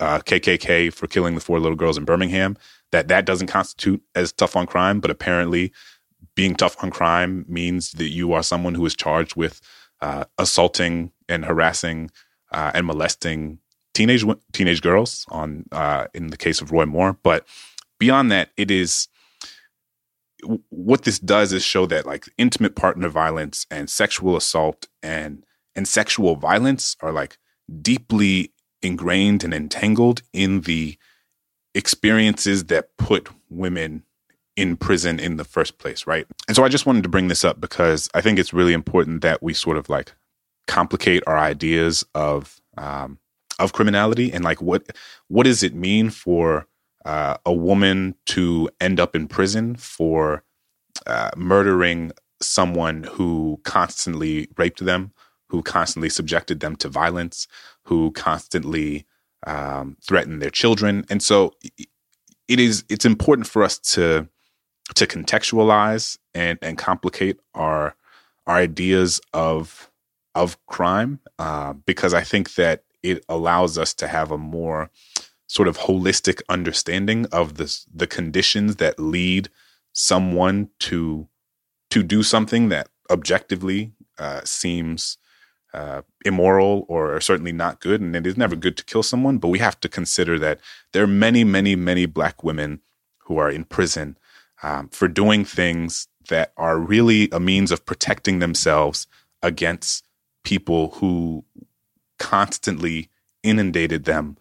[0.00, 2.56] uh, KKK for killing the four little girls in Birmingham,
[2.92, 5.72] that that doesn't constitute as tough on crime, but apparently
[6.34, 9.60] being tough on crime means that you are someone who is charged with
[10.00, 12.10] uh, assaulting and harassing
[12.52, 13.58] uh, and molesting
[13.94, 17.16] teenage teenage girls on uh, in the case of Roy Moore.
[17.22, 17.46] But
[17.98, 19.08] beyond that, it is
[20.70, 25.44] what this does is show that like intimate partner violence and sexual assault and
[25.76, 27.38] and sexual violence are like
[27.82, 30.96] deeply ingrained and entangled in the
[31.74, 34.02] experiences that put women
[34.56, 36.26] in prison in the first place, right?
[36.48, 39.22] And so I just wanted to bring this up because I think it's really important
[39.22, 40.12] that we sort of like
[40.66, 43.18] complicate our ideas of um,
[43.60, 44.96] of criminality and like what
[45.28, 46.66] what does it mean for
[47.04, 50.42] uh, a woman to end up in prison for
[51.06, 55.12] uh, murdering someone who constantly raped them,
[55.48, 57.46] who constantly subjected them to violence,
[57.84, 59.06] who constantly
[59.46, 61.54] um, threaten their children, and so
[62.48, 62.84] it is.
[62.88, 64.28] It's important for us to
[64.94, 67.94] to contextualize and and complicate our
[68.46, 69.90] our ideas of
[70.34, 74.90] of crime uh, because I think that it allows us to have a more
[75.46, 79.48] sort of holistic understanding of the the conditions that lead
[79.92, 81.28] someone to
[81.90, 85.18] to do something that objectively uh, seems
[85.72, 88.00] uh, immoral or certainly not good.
[88.00, 90.60] And it is never good to kill someone, but we have to consider that
[90.92, 92.80] there are many, many, many black women
[93.18, 94.16] who are in prison
[94.62, 99.06] um, for doing things that are really a means of protecting themselves
[99.42, 100.06] against
[100.44, 101.44] people who
[102.20, 103.08] constantly
[103.42, 104.36] inundated them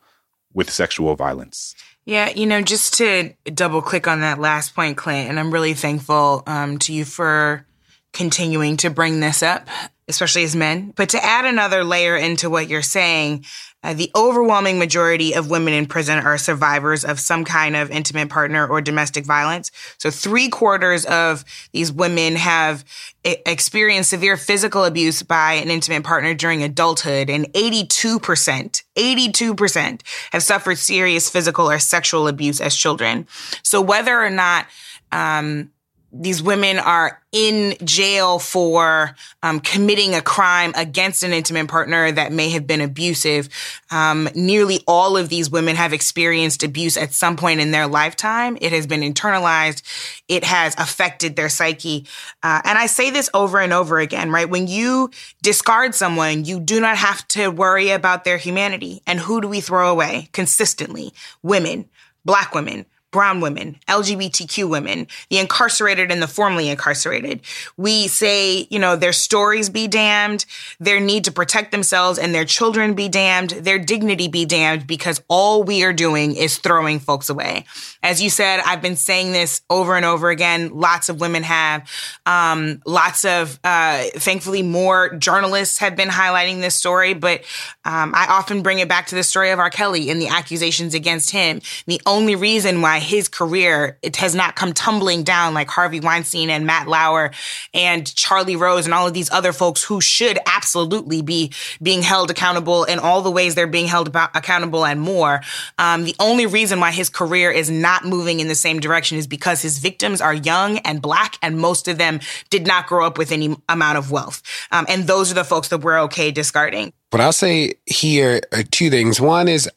[0.54, 1.74] with sexual violence.
[2.06, 5.74] Yeah, you know, just to double click on that last point, Clint, and I'm really
[5.74, 7.66] thankful um, to you for
[8.14, 9.68] continuing to bring this up,
[10.08, 10.92] especially as men.
[10.96, 13.46] But to add another layer into what you're saying,
[13.82, 18.30] uh, the overwhelming majority of women in prison are survivors of some kind of intimate
[18.30, 19.72] partner or domestic violence.
[19.98, 22.84] So three quarters of these women have
[23.24, 30.78] experienced severe physical abuse by an intimate partner during adulthood, and 82%, 82% have suffered
[30.78, 33.28] serious physical or sexual abuse as children.
[33.64, 34.68] So whether or not,
[35.12, 35.72] um,
[36.12, 42.32] these women are in jail for um, committing a crime against an intimate partner that
[42.32, 43.48] may have been abusive.
[43.92, 48.58] Um, nearly all of these women have experienced abuse at some point in their lifetime.
[48.60, 49.84] It has been internalized.
[50.28, 52.08] It has affected their psyche.
[52.42, 54.50] Uh, and I say this over and over again, right?
[54.50, 55.12] When you
[55.44, 59.02] discard someone, you do not have to worry about their humanity.
[59.06, 61.14] And who do we throw away consistently?
[61.44, 61.88] Women,
[62.26, 67.42] black women, brown women, LGBTQ women, the incarcerated and the formerly incarcerated.
[67.76, 70.46] We say, you know, their stories be damned,
[70.80, 75.22] their need to protect themselves and their children be damned, their dignity be damned because
[75.28, 77.66] all we are doing is throwing folks away.
[78.04, 80.70] As you said, I've been saying this over and over again.
[80.74, 81.90] Lots of women have,
[82.28, 87.42] um, lots of, uh, thankfully more journalists have been highlighting this story, but,
[87.86, 89.70] um, I often bring it back to the story of R.
[89.72, 91.62] Kelly and the accusations against him.
[91.88, 96.50] The only reason why his career it has not come tumbling down like Harvey Weinstein
[96.50, 97.32] and Matt Lauer
[97.74, 102.32] and Charlie Rose and all of these other folks who should absolutely be being held
[102.32, 105.42] accountable in all the ways they're being held about, accountable and more.
[105.78, 109.28] Um, the only reason why his career is not moving in the same direction is
[109.28, 113.18] because his victims are young and black, and most of them did not grow up
[113.18, 114.42] with any amount of wealth.
[114.72, 116.94] Um, and those are the folks that we're okay discarding.
[117.12, 119.20] What I'll say here are two things.
[119.20, 119.70] One is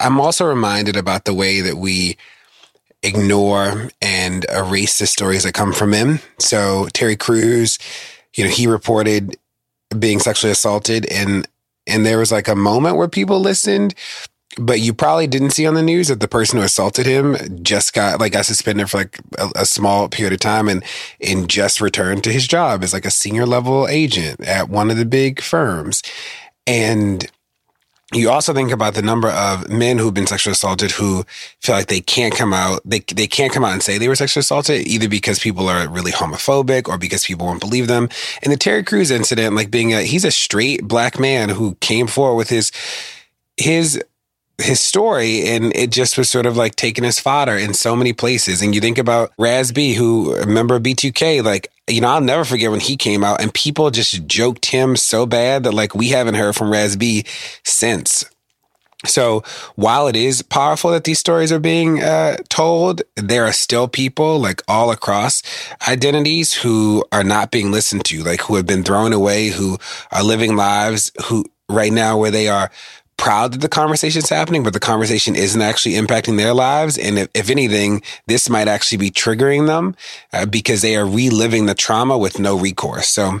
[0.00, 2.16] I'm also reminded about the way that we
[3.02, 6.20] ignore and erase the stories that come from him.
[6.38, 7.78] So Terry Crews,
[8.34, 9.36] you know, he reported
[9.98, 11.46] being sexually assaulted and
[11.86, 13.94] and there was like a moment where people listened,
[14.58, 17.94] but you probably didn't see on the news that the person who assaulted him just
[17.94, 20.84] got like got suspended for like a, a small period of time and
[21.20, 24.96] and just returned to his job as like a senior level agent at one of
[24.96, 26.02] the big firms.
[26.66, 27.26] And
[28.14, 31.24] you also think about the number of men who've been sexually assaulted who
[31.60, 34.16] feel like they can't come out they they can't come out and say they were
[34.16, 38.08] sexually assaulted either because people are really homophobic or because people won't believe them.
[38.42, 42.06] And the terry crews incident like being a he's a straight black man who came
[42.06, 42.72] forward with his
[43.58, 44.02] his
[44.58, 48.12] his story and it just was sort of like taking his fodder in so many
[48.12, 48.60] places.
[48.60, 52.70] And you think about Raz B, who remember B2K, like, you know, I'll never forget
[52.70, 56.34] when he came out and people just joked him so bad that like we haven't
[56.34, 57.24] heard from Raz B
[57.64, 58.24] since.
[59.06, 59.44] So
[59.76, 64.40] while it is powerful that these stories are being uh, told, there are still people
[64.40, 65.40] like all across
[65.86, 69.78] identities who are not being listened to, like who have been thrown away, who
[70.10, 72.70] are living lives who right now where they are
[73.18, 76.96] proud that the conversation is happening, but the conversation isn't actually impacting their lives.
[76.96, 79.94] And if, if anything, this might actually be triggering them
[80.32, 83.08] uh, because they are reliving the trauma with no recourse.
[83.08, 83.40] So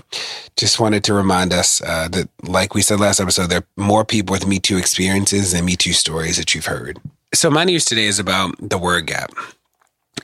[0.56, 4.04] just wanted to remind us uh, that, like we said last episode, there are more
[4.04, 6.98] people with Me Too experiences and Me Too stories that you've heard.
[7.32, 9.30] So my news today is about the word gap.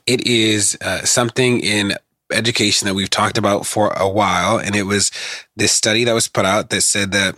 [0.07, 1.95] It is uh, something in
[2.33, 4.59] education that we've talked about for a while.
[4.59, 5.11] And it was
[5.57, 7.37] this study that was put out that said that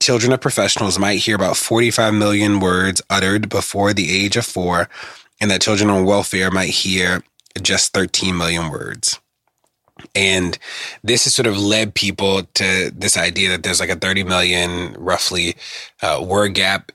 [0.00, 4.88] children of professionals might hear about 45 million words uttered before the age of four,
[5.40, 7.22] and that children on welfare might hear
[7.62, 9.20] just 13 million words.
[10.14, 10.58] And
[11.02, 14.94] this has sort of led people to this idea that there's like a 30 million
[14.98, 15.54] roughly
[16.02, 16.90] uh, word gap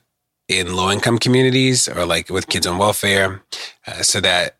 [0.48, 3.42] in low income communities or like with kids on welfare,
[3.86, 4.56] uh, so that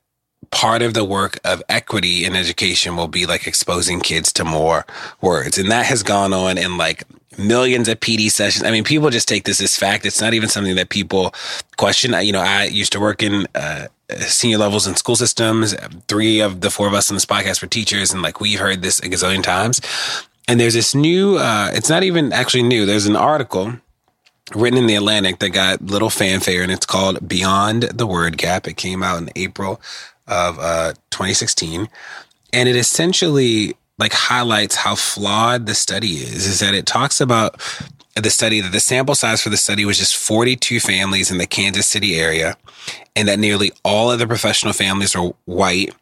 [0.51, 4.87] part of the work of equity in education will be like exposing kids to more
[5.21, 5.59] words.
[5.59, 7.05] And that has gone on in like
[7.39, 8.65] millions of PD sessions.
[8.65, 10.05] I mean, people just take this as fact.
[10.05, 11.35] It's not even something that people
[11.77, 12.15] question.
[12.25, 13.89] You know, I used to work in uh,
[14.19, 15.75] senior levels in school systems.
[16.09, 18.83] Three of the four of us on this podcast were teachers, and like we've heard
[18.83, 19.81] this a gazillion times.
[20.49, 22.85] And there's this new, uh, it's not even actually new.
[22.85, 23.75] There's an article
[24.55, 28.67] written in the Atlantic that got little fanfare, and it's called Beyond the Word Gap.
[28.67, 29.81] It came out in April
[30.27, 31.89] of uh, 2016.
[32.53, 37.61] And it essentially like highlights how flawed the study is, is that it talks about
[38.17, 41.47] the study that the sample size for the study was just 42 families in the
[41.47, 42.57] Kansas City area,
[43.15, 45.95] and that nearly all of the professional families are white,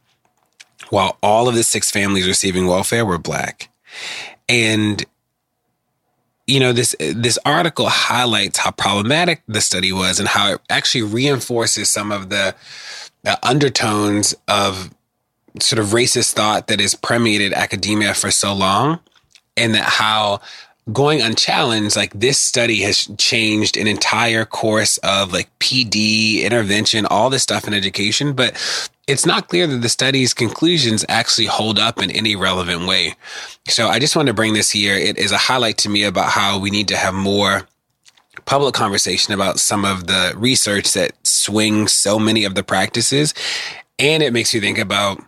[0.90, 3.68] while all of the six families receiving welfare were black.
[4.48, 5.04] And
[6.46, 11.02] you know this this article highlights how problematic the study was and how it actually
[11.02, 12.54] reinforces some of the,
[13.42, 14.90] undertones of
[15.60, 19.00] sort of racist thought that has permeated academia for so long,
[19.56, 20.40] and that how
[20.92, 27.28] going unchallenged, like this study has changed an entire course of like PD, intervention, all
[27.28, 28.56] this stuff in education, but
[29.06, 33.14] it's not clear that the study's conclusions actually hold up in any relevant way.
[33.68, 34.94] So I just want to bring this here.
[34.94, 37.66] It is a highlight to me about how we need to have more
[38.44, 43.34] public conversation about some of the research that swings so many of the practices.
[43.98, 45.22] And it makes you think about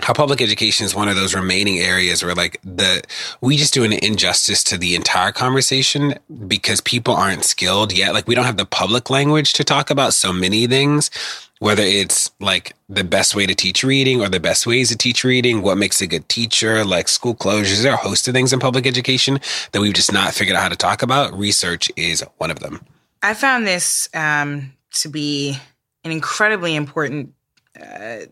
[0.00, 3.02] how public education is one of those remaining areas where like the
[3.40, 6.14] we just do an injustice to the entire conversation
[6.46, 8.12] because people aren't skilled yet.
[8.12, 11.10] Like we don't have the public language to talk about so many things
[11.58, 15.24] whether it's like the best way to teach reading or the best ways to teach
[15.24, 17.82] reading what makes a good teacher like school closures.
[17.82, 19.40] There are a host of things in public education
[19.72, 21.36] that we've just not figured out how to talk about.
[21.36, 22.84] Research is one of them.
[23.22, 25.58] I found this um, to be
[26.04, 27.32] an incredibly important
[27.80, 28.26] uh,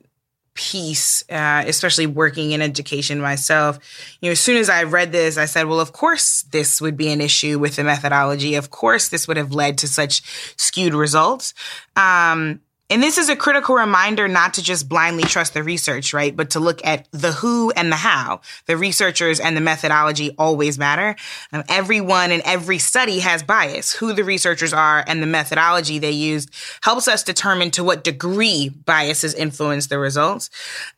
[0.55, 3.78] piece, uh, especially working in education myself.
[4.20, 6.96] You know, as soon as I read this, I said, well, of course, this would
[6.96, 8.55] be an issue with the methodology.
[8.55, 10.22] Of course, this would have led to such
[10.57, 11.55] skewed results.
[11.96, 12.61] Um,
[12.91, 16.37] and this is a critical reminder not to just blindly trust the research, right?
[16.37, 18.43] But to look at the who and the how.
[18.66, 21.16] The researchers and the methodology always matter.
[21.53, 23.93] Um, everyone and every study has bias.
[23.95, 26.51] Who the researchers are and the methodology they used
[26.82, 30.51] helps us determine to what degree biases influence the results.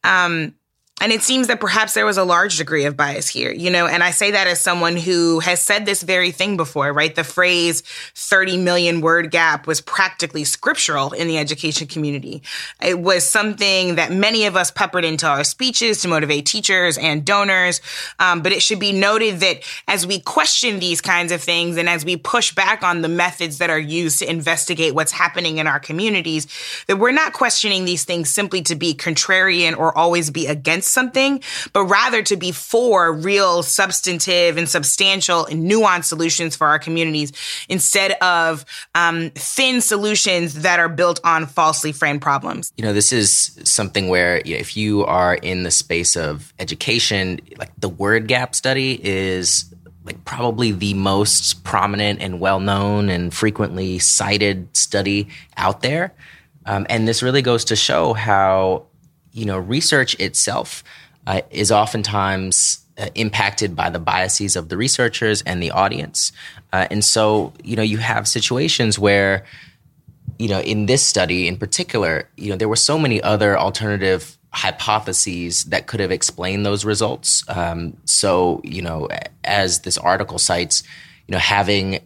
[0.03, 0.55] Um,
[0.99, 3.87] and it seems that perhaps there was a large degree of bias here, you know,
[3.87, 7.15] and I say that as someone who has said this very thing before, right?
[7.15, 7.83] The phrase
[8.15, 12.43] 30 million word gap was practically scriptural in the education community.
[12.81, 17.27] It was something that many of us peppered into our speeches to motivate teachers and
[17.27, 17.83] donors.
[18.19, 21.91] Um, but it should be noted that as we question these kinds of things and
[21.91, 25.67] as we push back on the methods that are used to investigate what's happening in
[25.67, 26.47] our communities,
[26.87, 31.43] that we're not questioning these things simply to be contrarian or always be against something,
[31.73, 37.33] but rather to be for real, substantive, and substantial and nuanced solutions for our communities
[37.69, 38.65] instead of
[38.95, 42.73] um, thin solutions that are built on falsely framed problems.
[42.77, 46.53] You know, this is something where you know, if you are in the space of
[46.59, 49.73] education, like the word gap study is
[50.07, 56.15] like probably the most prominent and well known and frequently cited study out there.
[56.65, 58.87] Um, and this really goes to show how
[59.37, 60.83] you know, research itself
[61.27, 66.33] uh, is oftentimes uh, impacted by the biases of the researchers and the audience.
[66.73, 69.45] Uh, and so, you know, you have situations where,
[70.39, 74.39] you know, in this study in particular, you know, there were so many other alternative
[74.55, 77.45] hypotheses that could have explained those results.
[77.49, 79.07] Um, so, you know,
[79.45, 80.83] as this article cites,
[81.29, 82.01] you know, having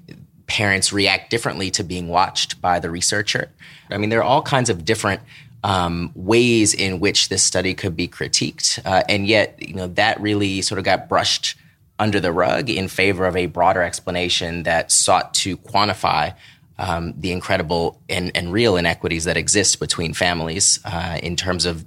[0.49, 3.51] parents react differently to being watched by the researcher.
[3.89, 5.21] I mean, there are all kinds of different
[5.63, 10.21] um, ways in which this study could be critiqued, uh, and yet you know that
[10.21, 11.57] really sort of got brushed
[11.99, 16.35] under the rug in favor of a broader explanation that sought to quantify
[16.79, 21.85] um, the incredible and, and, real inequities that exist between families uh, in terms of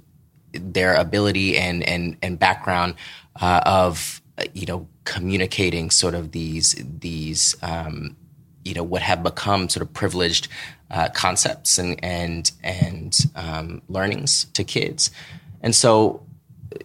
[0.52, 2.94] their ability and and, and background
[3.40, 4.22] uh, of
[4.52, 8.16] you know communicating sort of these these um,
[8.64, 10.48] you know what have become sort of privileged
[10.94, 15.10] uh, concepts and and and um, learnings to kids.
[15.60, 16.24] And so,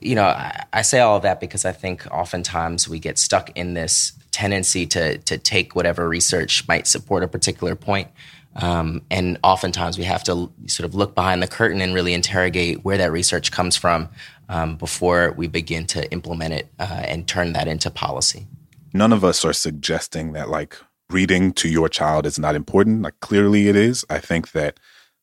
[0.02, 3.56] you know, I, I, say all of that because I think oftentimes we get stuck
[3.56, 8.08] in this tendency to to take whatever research might support a particular point.
[8.56, 12.84] Um, and oftentimes we have to sort of look behind the curtain and really interrogate
[12.84, 14.10] where that research comes from
[14.50, 18.48] um, before we begin to implement it uh, and turn that into policy.
[18.92, 20.78] None of us are suggesting that like
[21.10, 23.02] reading to your child is not important.
[23.02, 24.06] Like clearly it is.
[24.10, 24.80] I think that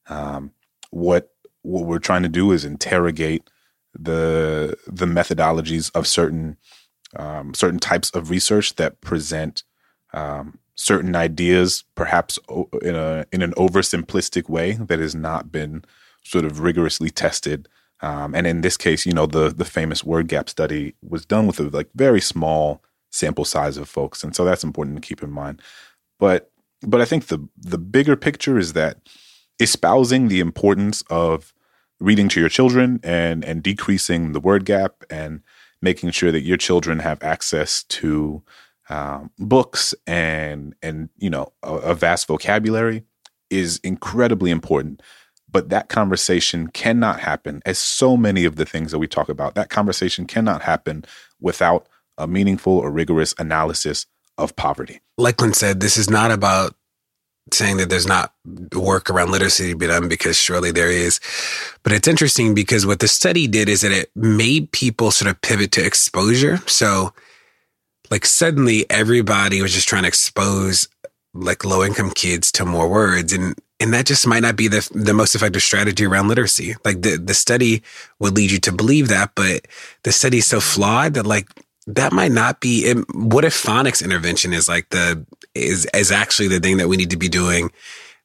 [0.09, 0.53] um,
[0.91, 1.31] what
[1.63, 3.49] what we're trying to do is interrogate
[3.99, 6.57] the the methodologies of certain
[7.17, 9.63] um, certain types of research that present
[10.13, 12.39] um, certain ideas, perhaps
[12.83, 15.85] in a in an oversimplistic way that has not been
[16.23, 17.69] sort of rigorously tested.
[18.01, 21.47] Um, and in this case, you know, the the famous word gap study was done
[21.47, 22.83] with a like very small
[23.17, 25.63] sample size of folks, and so that's important to keep in mind.
[26.19, 26.51] But
[26.83, 28.99] but I think the the bigger picture is that
[29.59, 31.55] espousing the importance of
[31.99, 35.41] reading to your children and and decreasing the word gap and
[35.83, 38.43] making sure that your children have access to
[38.89, 43.05] um, books and and you know a, a vast vocabulary
[43.51, 45.03] is incredibly important
[45.51, 49.55] but that conversation cannot happen as so many of the things that we talk about
[49.55, 51.05] that conversation cannot happen
[51.41, 51.89] without
[52.19, 54.07] a meaningful or rigorous analysis
[54.39, 55.01] of poverty.
[55.19, 56.75] Like Lynn said, this is not about
[57.53, 58.35] saying that there's not
[58.75, 61.21] work around literacy to be done because surely there is.
[61.83, 65.41] But it's interesting because what the study did is that it made people sort of
[65.43, 66.59] pivot to exposure.
[66.67, 67.15] So,
[68.11, 70.89] like, suddenly everybody was just trying to expose
[71.35, 73.33] like low income kids to more words.
[73.33, 76.75] And and that just might not be the the most effective strategy around literacy.
[76.85, 77.83] Like the the study
[78.19, 79.67] would lead you to believe that, but
[80.03, 81.49] the study is so flawed that like
[81.87, 82.93] that might not be.
[83.13, 85.25] What if phonics intervention is like the
[85.55, 87.71] is is actually the thing that we need to be doing,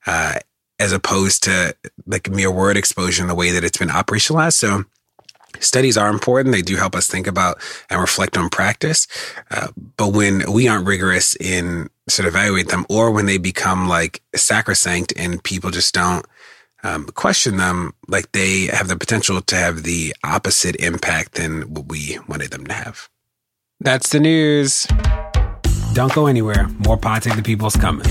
[0.07, 0.35] uh,
[0.79, 4.53] as opposed to like mere word exposure in the way that it's been operationalized.
[4.53, 4.85] So
[5.59, 6.53] studies are important.
[6.53, 9.07] They do help us think about and reflect on practice.
[9.49, 13.87] Uh, but when we aren't rigorous in sort of evaluate them or when they become
[13.87, 16.25] like sacrosanct and people just don't
[16.83, 21.87] um, question them, like they have the potential to have the opposite impact than what
[21.87, 23.10] we wanted them to have.
[23.83, 24.85] That's the news.
[25.93, 26.67] Don't go anywhere.
[26.85, 28.05] More Pod Save the People's coming.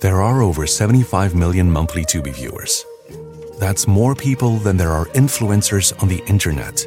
[0.00, 2.84] There are over 75 million monthly Tubi viewers.
[3.58, 6.86] That's more people than there are influencers on the internet.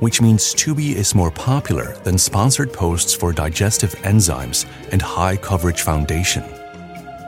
[0.00, 5.82] Which means Tubi is more popular than sponsored posts for digestive enzymes and high coverage
[5.82, 6.42] foundation.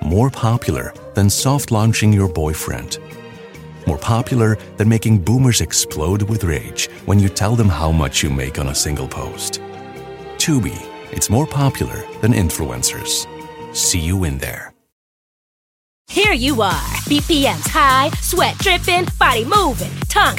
[0.03, 2.99] More popular than soft launching your boyfriend.
[3.89, 8.29] More popular than making boomers explode with rage when you tell them how much you
[8.29, 9.63] make on a single post.
[10.37, 10.79] Tubi,
[11.11, 13.27] it's more popular than influencers.
[13.75, 14.75] See you in there.
[16.11, 20.39] Here you are, BPMs high, sweat dripping, body moving, tongue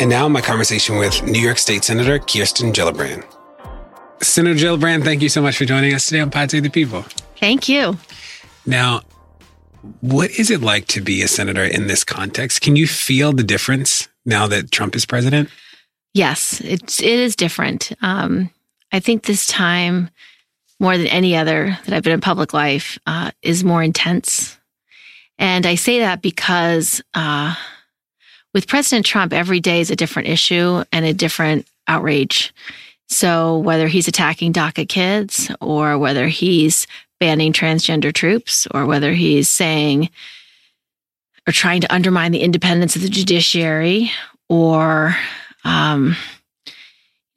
[0.00, 3.24] And now my conversation with New York State Senator Kirsten Gillibrand.
[4.22, 7.04] Senator Gillibrand, thank you so much for joining us today on Pod Save the People.
[7.40, 7.98] Thank you.
[8.64, 9.02] Now,
[10.00, 12.60] what is it like to be a senator in this context?
[12.60, 15.48] Can you feel the difference now that Trump is president?
[16.14, 17.92] Yes, it's it is different.
[18.00, 18.50] Um,
[18.92, 20.10] I think this time,
[20.78, 24.58] more than any other that I've been in public life, uh, is more intense.
[25.38, 27.54] And I say that because uh,
[28.54, 32.52] with President Trump, every day is a different issue and a different outrage.
[33.08, 36.86] So whether he's attacking DACA kids or whether he's
[37.20, 40.10] banning transgender troops or whether he's saying
[41.46, 44.10] or trying to undermine the independence of the judiciary
[44.48, 45.16] or,
[45.64, 46.16] um,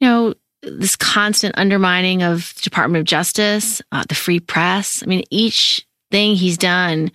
[0.00, 5.02] you know, this constant undermining of the Department of Justice, uh, the free press.
[5.02, 7.10] I mean, each thing he's done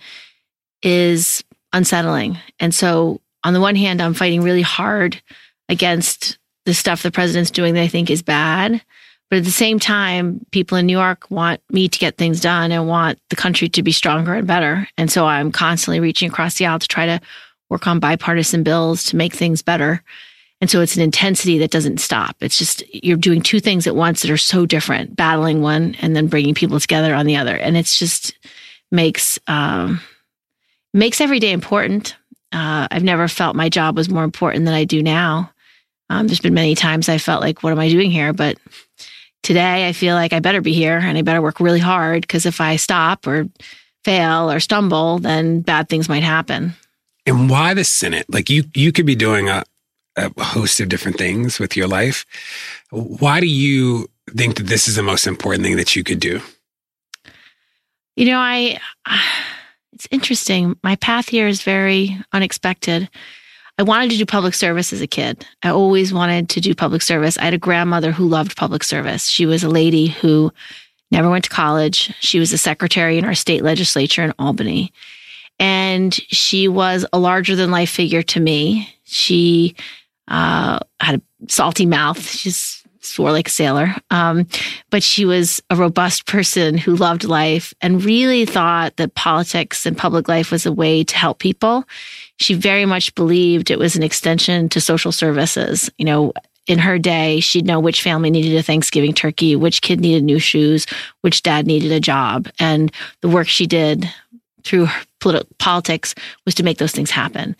[0.82, 1.42] is
[1.72, 2.38] unsettling.
[2.60, 5.22] And so on the one hand, I'm fighting really hard
[5.70, 6.36] against
[6.66, 8.82] the stuff the president's doing that I think is bad.
[9.30, 12.72] But at the same time, people in New York want me to get things done
[12.72, 14.86] and want the country to be stronger and better.
[14.98, 17.22] And so I'm constantly reaching across the aisle to try to
[17.70, 20.02] work on bipartisan bills to make things better.
[20.60, 22.36] And so it's an intensity that doesn't stop.
[22.42, 26.14] It's just you're doing two things at once that are so different, battling one and
[26.14, 27.56] then bringing people together on the other.
[27.56, 28.36] And it's just
[28.92, 30.02] makes um,
[30.92, 32.14] makes every day important.
[32.52, 35.52] Uh, I've never felt my job was more important than I do now.
[36.10, 38.32] Um, there's been many times I felt like, what am I doing here?
[38.32, 38.58] But
[39.42, 42.46] today I feel like I better be here and I better work really hard because
[42.46, 43.48] if I stop or
[44.04, 46.74] fail or stumble, then bad things might happen.
[47.26, 48.24] And why the Senate?
[48.28, 49.64] Like you, you could be doing a,
[50.16, 52.24] a host of different things with your life.
[52.90, 56.40] Why do you think that this is the most important thing that you could do?
[58.16, 58.80] You know, I.
[59.92, 60.76] It's interesting.
[60.82, 63.08] My path here is very unexpected.
[63.78, 65.46] I wanted to do public service as a kid.
[65.62, 67.38] I always wanted to do public service.
[67.38, 69.26] I had a grandmother who loved public service.
[69.28, 70.52] She was a lady who
[71.10, 72.12] never went to college.
[72.20, 74.92] She was a secretary in our state legislature in Albany.
[75.60, 78.94] And she was a larger than life figure to me.
[79.04, 79.76] She
[80.26, 82.20] uh, had a salty mouth.
[82.20, 82.77] She's
[83.08, 83.94] swore like a sailor.
[84.10, 84.46] Um,
[84.90, 89.96] but she was a robust person who loved life and really thought that politics and
[89.96, 91.84] public life was a way to help people.
[92.36, 95.90] She very much believed it was an extension to social services.
[95.98, 96.32] You know,
[96.66, 100.38] in her day, she'd know which family needed a Thanksgiving turkey, which kid needed new
[100.38, 100.86] shoes,
[101.22, 102.48] which dad needed a job.
[102.60, 102.92] And
[103.22, 104.08] the work she did
[104.64, 104.88] through
[105.20, 107.56] politi- politics was to make those things happen.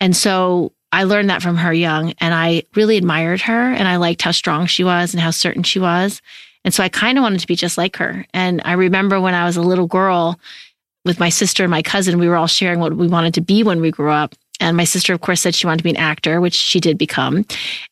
[0.00, 3.96] And so I learned that from her young and I really admired her and I
[3.96, 6.22] liked how strong she was and how certain she was.
[6.64, 8.26] And so I kind of wanted to be just like her.
[8.32, 10.38] And I remember when I was a little girl,
[11.04, 13.62] with my sister and my cousin, we were all sharing what we wanted to be
[13.62, 14.34] when we grew up.
[14.60, 16.98] And my sister, of course, said she wanted to be an actor, which she did
[16.98, 17.44] become.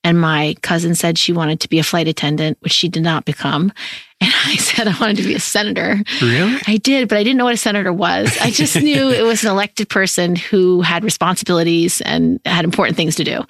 [0.02, 3.24] And my cousin said she wanted to be a flight attendant, which she did not
[3.24, 3.72] become.
[4.18, 6.02] And I said I wanted to be a senator.
[6.22, 6.58] Really?
[6.66, 8.34] I did, but I didn't know what a senator was.
[8.40, 13.16] I just knew it was an elected person who had responsibilities and had important things
[13.16, 13.44] to do.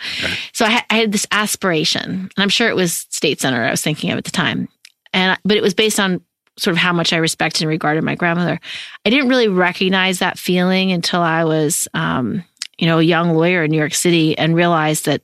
[0.53, 3.81] So I, I had this aspiration, and I'm sure it was state senator I was
[3.81, 4.69] thinking of at the time.
[5.13, 6.21] And but it was based on
[6.59, 8.59] sort of how much I respected and regarded my grandmother.
[9.05, 12.45] I didn't really recognize that feeling until I was, um,
[12.79, 15.23] you know, a young lawyer in New York City and realized that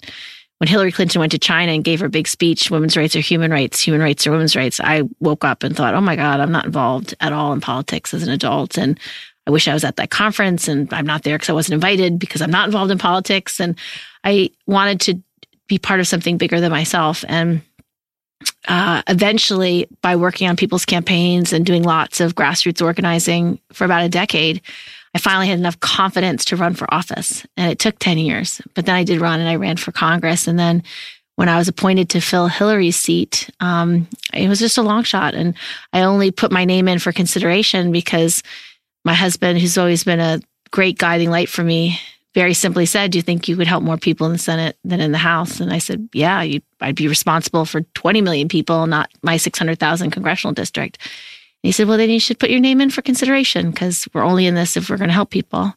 [0.59, 3.50] when Hillary Clinton went to China and gave her big speech, women's rights are human
[3.50, 6.53] rights, human rights are women's rights, I woke up and thought, oh my God, I'm
[6.53, 8.78] not involved at all in politics as an adult.
[8.78, 8.98] And
[9.46, 12.18] I wish I was at that conference and I'm not there because I wasn't invited
[12.18, 13.59] because I'm not involved in politics.
[13.59, 13.76] And
[14.22, 15.20] I wanted to
[15.66, 17.24] be part of something bigger than myself.
[17.26, 17.62] And
[18.68, 24.05] uh, eventually, by working on people's campaigns and doing lots of grassroots organizing for about
[24.05, 24.61] a decade,
[25.15, 27.47] I finally had enough confidence to run for office.
[27.57, 30.47] And it took 10 years, but then I did run and I ran for Congress.
[30.47, 30.83] And then
[31.37, 35.35] when I was appointed to fill Hillary's seat, um, it was just a long shot.
[35.35, 35.55] And
[35.93, 38.43] I only put my name in for consideration because
[39.05, 40.41] my husband, who's always been a
[40.71, 41.99] great guiding light for me,
[42.35, 45.01] very simply said, Do you think you could help more people in the Senate than
[45.01, 45.61] in the House?
[45.61, 46.39] And I said, Yeah,
[46.81, 50.99] I'd be responsible for 20 million people, not my 600,000 congressional district.
[51.63, 54.25] And he said, Well, then you should put your name in for consideration because we're
[54.25, 55.75] only in this if we're going to help people.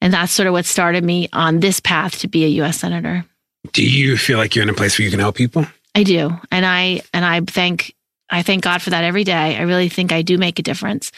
[0.00, 2.80] And that's sort of what started me on this path to be a U.S.
[2.80, 3.24] Senator.
[3.72, 5.66] Do you feel like you're in a place where you can help people?
[5.94, 6.30] I do.
[6.50, 7.94] And I, and I thank,
[8.30, 9.56] I thank God for that every day.
[9.56, 11.12] I really think I do make a difference.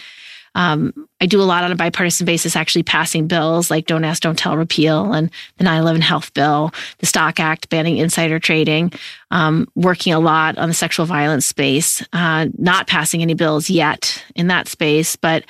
[0.55, 4.23] Um, I do a lot on a bipartisan basis, actually passing bills like Don't Ask,
[4.23, 8.93] Don't Tell repeal and the 9 11 health bill, the Stock Act banning insider trading,
[9.33, 14.22] um, working a lot on the sexual violence space, uh, not passing any bills yet
[14.37, 15.45] in that space, but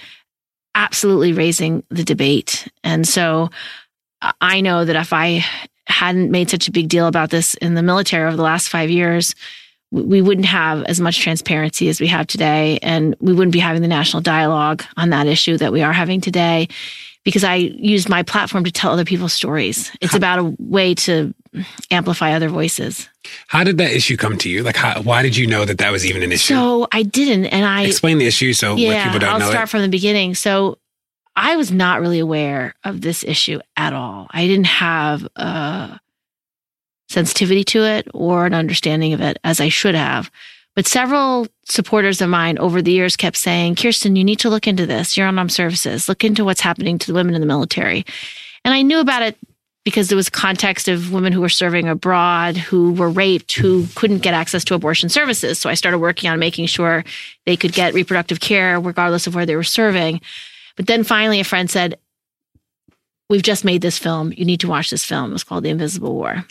[0.75, 2.69] absolutely raising the debate.
[2.85, 3.51] And so
[4.41, 5.45] I know that if I
[5.89, 8.89] hadn't made such a big deal about this in the military over the last five
[8.89, 9.35] years,
[9.91, 12.79] we wouldn't have as much transparency as we have today.
[12.83, 16.21] And we wouldn't be having the national dialogue on that issue that we are having
[16.21, 16.69] today
[17.25, 19.91] because I used my platform to tell other people's stories.
[20.01, 21.35] It's about a way to
[21.91, 23.09] amplify other voices.
[23.49, 24.63] How did that issue come to you?
[24.63, 26.55] Like, how, why did you know that that was even an issue?
[26.55, 27.47] So I didn't.
[27.47, 29.51] And I explain the issue so yeah, people don't I'll know.
[29.51, 29.71] start it.
[29.71, 30.35] from the beginning.
[30.35, 30.79] So
[31.37, 34.27] I was not really aware of this issue at all.
[34.31, 36.01] I didn't have a
[37.09, 40.31] sensitivity to it or an understanding of it as I should have.
[40.75, 44.67] But several supporters of mine over the years kept saying, Kirsten, you need to look
[44.67, 45.17] into this.
[45.17, 46.09] You're on armed services.
[46.09, 48.07] Look into what's happening to the women in the military.
[48.65, 49.37] And I knew about it
[49.85, 54.23] because there was context of women who were serving abroad, who were raped, who couldn't
[54.23, 55.59] get access to abortion services.
[55.59, 57.05] So I started working on making sure
[57.47, 60.21] they could get reproductive care regardless of where they were serving.
[60.77, 61.99] But then finally, a friend said,
[63.29, 64.33] We've just made this film.
[64.37, 65.33] You need to watch this film.
[65.33, 66.45] it's called The Invisible War.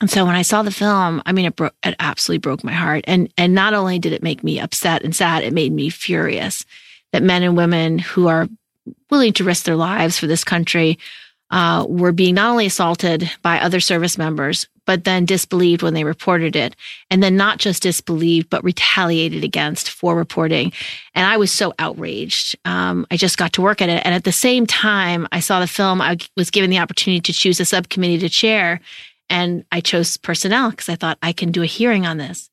[0.00, 2.72] And so when I saw the film, I mean, it, bro- it absolutely broke my
[2.72, 3.04] heart.
[3.06, 6.64] And and not only did it make me upset and sad, it made me furious
[7.12, 8.48] that men and women who are
[9.10, 10.98] willing to risk their lives for this country
[11.50, 16.04] uh, were being not only assaulted by other service members, but then disbelieved when they
[16.04, 16.74] reported it.
[17.10, 20.72] And then not just disbelieved, but retaliated against for reporting.
[21.14, 22.56] And I was so outraged.
[22.64, 24.02] Um, I just got to work at it.
[24.04, 27.32] And at the same time, I saw the film, I was given the opportunity to
[27.32, 28.80] choose a subcommittee to chair.
[29.28, 32.48] And I chose personnel because I thought I can do a hearing on this.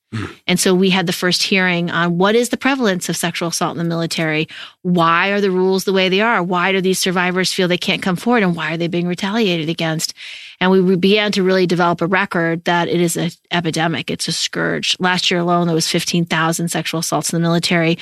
[0.48, 3.72] And so we had the first hearing on what is the prevalence of sexual assault
[3.72, 4.48] in the military?
[4.82, 6.44] Why are the rules the way they are?
[6.44, 8.44] Why do these survivors feel they can't come forward?
[8.44, 10.14] And why are they being retaliated against?
[10.60, 14.12] And we began to really develop a record that it is an epidemic.
[14.12, 14.96] It's a scourge.
[15.00, 17.98] Last year alone, there was 15,000 sexual assaults in the military.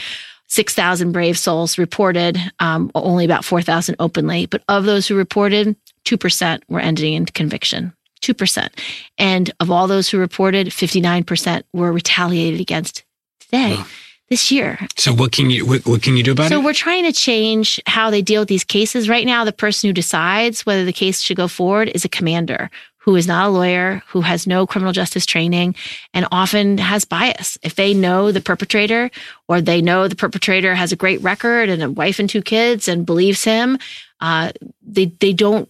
[0.48, 4.48] 6,000 brave souls reported, um, only about 4,000 openly.
[4.48, 7.94] But of those who reported, 2% were ending in conviction.
[8.22, 8.70] 2%.
[9.18, 13.04] And of all those who reported, 59% were retaliated against
[13.40, 13.78] today,
[14.30, 14.80] this year.
[14.96, 16.62] So what can you what, what can you do about So it?
[16.62, 19.10] So we're trying to change how they deal with these cases.
[19.10, 22.70] Right now, the person who decides whether the case should go forward is a commander
[23.02, 25.76] who is not a lawyer, who has no criminal justice training,
[26.14, 27.58] and often has bias.
[27.64, 29.10] If they know the perpetrator
[29.48, 32.88] or they know the perpetrator has a great record and a wife and two kids
[32.88, 33.80] and believes him,
[34.20, 34.52] uh,
[34.84, 35.68] they they don't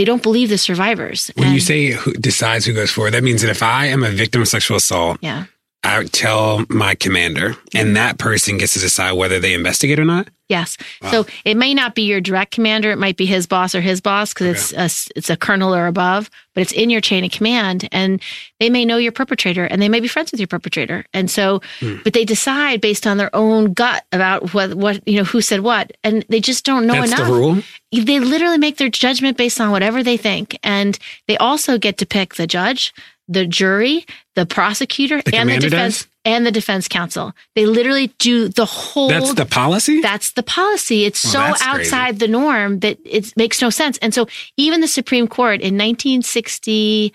[0.00, 1.30] they don't believe the survivors.
[1.34, 4.08] when you say who decides who goes forward, that means that if I am a
[4.08, 5.44] victim of sexual assault yeah.
[5.82, 7.92] I tell my commander, and mm-hmm.
[7.94, 10.28] that person gets to decide whether they investigate or not.
[10.50, 10.76] Yes.
[11.12, 12.90] So it may not be your direct commander.
[12.90, 15.86] It might be his boss or his boss because it's a, it's a colonel or
[15.86, 18.20] above, but it's in your chain of command and
[18.58, 21.06] they may know your perpetrator and they may be friends with your perpetrator.
[21.14, 21.98] And so, hmm.
[22.02, 25.60] but they decide based on their own gut about what, what, you know, who said
[25.60, 25.92] what.
[26.02, 27.28] And they just don't know That's enough.
[27.28, 27.62] the rule.
[27.92, 30.58] They literally make their judgment based on whatever they think.
[30.64, 32.92] And they also get to pick the judge,
[33.30, 34.04] the jury,
[34.34, 36.08] the prosecutor, The and the defense does?
[36.24, 37.32] and the defense counsel.
[37.54, 40.00] They literally do the whole That's the policy.
[40.02, 41.04] that's the policy.
[41.04, 41.78] It's Well, so that's crazy.
[41.86, 43.96] outside the norm that it makes no sense.
[43.98, 44.26] And so
[44.56, 47.12] even the Supreme Court in 1967,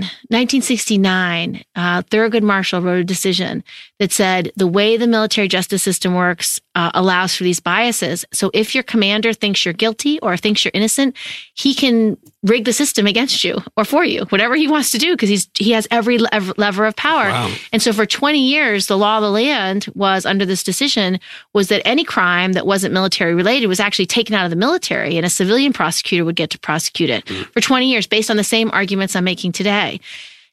[0.00, 3.62] 1969, uh, Thurgood Marshall wrote a decision
[4.00, 8.24] that said the way the military justice system works uh, allows for these biases.
[8.32, 11.14] So if your commander thinks you're guilty or thinks you're innocent,
[11.54, 15.12] he can rig the system against you or for you, whatever he wants to do,
[15.12, 17.28] because he's he has every lever lever of power.
[17.28, 17.54] Wow.
[17.72, 21.18] And so for 20 years, the law of the land was under this decision
[21.52, 25.16] was that any crime that wasn't military related was actually taken out of the military
[25.16, 27.44] and a civilian prosecutor would get to prosecute it mm.
[27.52, 30.00] for 20 years based on the same arguments I'm making today.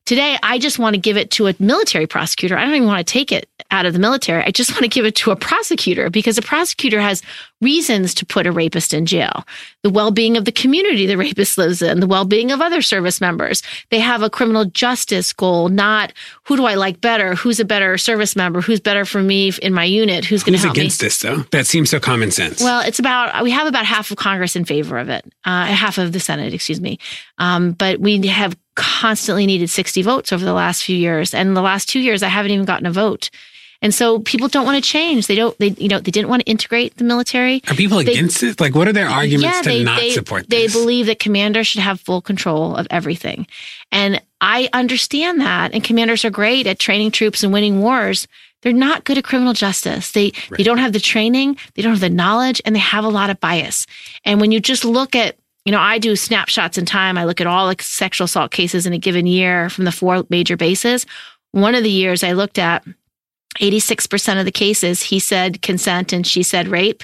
[0.05, 2.57] Today, I just want to give it to a military prosecutor.
[2.57, 4.43] I don't even want to take it out of the military.
[4.43, 7.24] I just want to give it to a prosecutor because a prosecutor has
[7.59, 9.45] reasons to put a rapist in jail.
[9.82, 13.63] The well-being of the community the rapist lives in, the well-being of other service members.
[13.89, 16.13] They have a criminal justice goal, not
[16.43, 17.34] who do I like better?
[17.34, 18.61] Who's a better service member?
[18.61, 20.24] Who's better for me in my unit?
[20.24, 20.82] Who's going to help me?
[20.84, 21.38] against this though?
[21.51, 22.61] That seems so common sense.
[22.61, 25.97] Well, it's about we have about half of Congress in favor of it, uh, half
[25.97, 26.99] of the Senate, excuse me.
[27.39, 31.61] Um, but we have constantly needed 60 votes over the last few years, and the
[31.61, 33.32] last two years I haven't even gotten a vote.
[33.84, 35.27] And so people don't want to change.
[35.27, 35.55] They don't.
[35.59, 37.61] They you know they didn't want to integrate the military.
[37.67, 38.59] Are people They- against it?
[38.59, 40.73] Like, what are their arguments to they, not they, support They this?
[40.73, 43.45] believe that commanders should have full control of everything.
[43.91, 45.73] And I understand that.
[45.73, 48.27] And commanders are great at training troops and winning wars.
[48.61, 50.11] They're not good at criminal justice.
[50.13, 53.09] They they don't have the training, they don't have the knowledge, and they have a
[53.09, 53.86] lot of bias.
[54.23, 57.17] And when you just look at you know, I do snapshots in time.
[57.17, 60.25] I look at all the sexual assault cases in a given year from the four
[60.29, 61.05] major bases.
[61.51, 62.84] One of the years I looked at,
[63.56, 67.04] 86% of the cases, he said consent and she said rape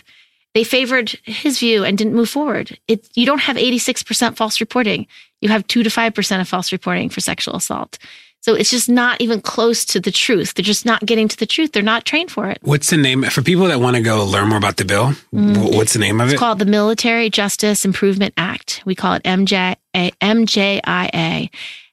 [0.55, 2.75] they favored his view and didn't move forward.
[2.87, 5.05] It, you don't have 86% false reporting.
[5.41, 7.99] You have 2 to 5% of false reporting for sexual assault.
[8.41, 10.55] So it's just not even close to the truth.
[10.55, 11.73] They're just not getting to the truth.
[11.73, 12.57] They're not trained for it.
[12.63, 15.11] What's the name for people that want to go learn more about the bill?
[15.29, 16.31] wh- What's the name of Mm.
[16.31, 16.39] It's it?
[16.39, 18.81] called the Military Justice Improvement Act.
[18.85, 21.49] We call it MJ, MJIA.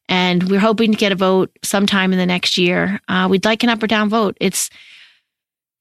[0.08, 3.00] And we're hoping to get a vote sometime in the next year.
[3.08, 4.36] Uh, we'd like an up or down vote.
[4.40, 4.70] It's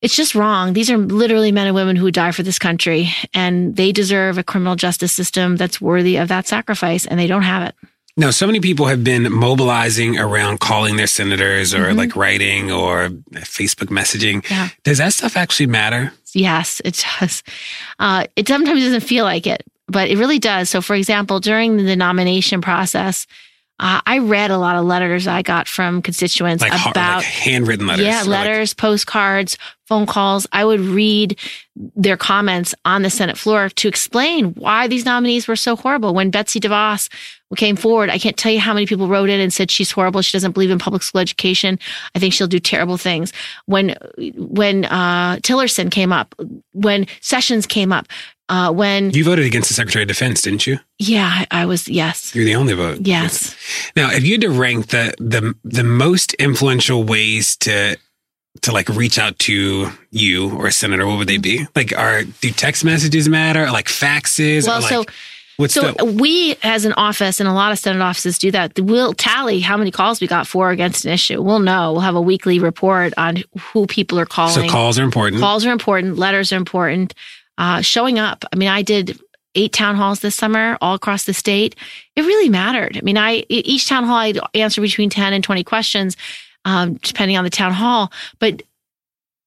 [0.02, 0.74] it's just wrong.
[0.74, 4.44] These are literally men and women who die for this country, and they deserve a
[4.44, 7.76] criminal justice system that's worthy of that sacrifice, and they don't have it.
[8.18, 11.98] Now, so many people have been mobilizing around calling their senators or Mhm.
[11.98, 14.48] like writing or Facebook messaging.
[14.50, 14.70] Yeah.
[14.84, 16.14] Does that stuff actually matter?
[16.34, 17.42] Yes, it does.
[17.98, 20.70] Uh, it sometimes doesn't feel like it, but it really does.
[20.70, 23.26] So, for example, during the nomination process,
[23.80, 27.88] uh, I read a lot of letters I got from constituents Like, about like handwritten
[27.88, 28.06] letters.
[28.06, 29.58] Yeah, or like- letters, postcards,
[29.88, 30.48] phone calls.
[30.52, 31.38] I would read
[31.96, 36.14] their comments on the Senate floor to explain why these nominees were so horrible.
[36.14, 37.10] When Betsy DeVos
[37.58, 40.22] came forward, I can't tell you how many people wrote in and said she's horrible.
[40.22, 41.78] She doesn't believe in public school education.
[42.16, 43.34] I think she'll do terrible things.
[43.66, 43.96] When
[44.38, 46.34] when uh, Tillerson came up,
[46.72, 48.08] when Sessions came up,
[48.50, 50.80] uh, when you voted against the Secretary of Defense, didn't you?
[51.00, 53.00] yeah, I, I was yes, You're the only vote.
[53.02, 53.56] yes.
[53.96, 57.98] Now, if you had to rank the the the most influential ways to
[58.62, 61.66] to like reach out to you or a senator, what would they be?
[61.76, 63.70] Like, are do text messages matter?
[63.72, 64.66] Like faxes?
[64.68, 65.06] Well, or like, so
[65.58, 68.80] what's So the we, as an office, and a lot of Senate offices do that.
[68.80, 71.42] We'll tally how many calls we got for or against an issue.
[71.42, 71.94] We'll know.
[71.94, 74.54] We'll have a weekly report on who people are calling.
[74.54, 75.42] so calls are important.
[75.42, 76.18] Calls are important.
[76.18, 77.14] Letters are important.
[77.58, 78.44] Uh, showing up.
[78.52, 79.20] I mean, I did
[79.56, 81.76] eight town halls this summer all across the state.
[82.16, 82.98] It really mattered.
[82.98, 86.18] I mean, I each town hall I'd answer between ten and twenty questions,
[86.66, 88.12] um, depending on the town hall.
[88.40, 88.64] But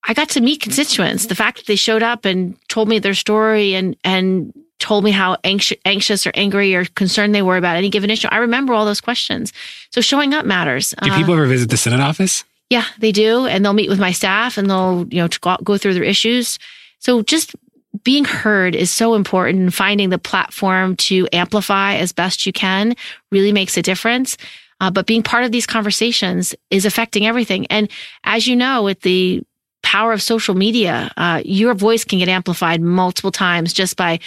[0.05, 1.27] I got to meet constituents.
[1.27, 5.11] The fact that they showed up and told me their story and and told me
[5.11, 8.29] how anxious, anxious or angry or concerned they were about any given issue.
[8.31, 9.53] I remember all those questions.
[9.91, 10.95] So showing up matters.
[11.03, 12.45] do Uh, people ever visit the Senate office?
[12.71, 15.57] yeah, they do, and they'll meet with my staff and they'll you know to go,
[15.63, 16.59] go through their issues.
[17.01, 17.55] So just
[18.09, 19.61] being heard is so important.
[19.61, 22.97] and Finding the platform to amplify as best you can
[23.31, 24.39] really makes a difference.
[24.81, 27.67] Uh, but being part of these conversations is affecting everything.
[27.67, 27.91] And
[28.25, 29.43] as you know, with the
[29.83, 34.21] power of social media, uh, your voice can get amplified multiple times just by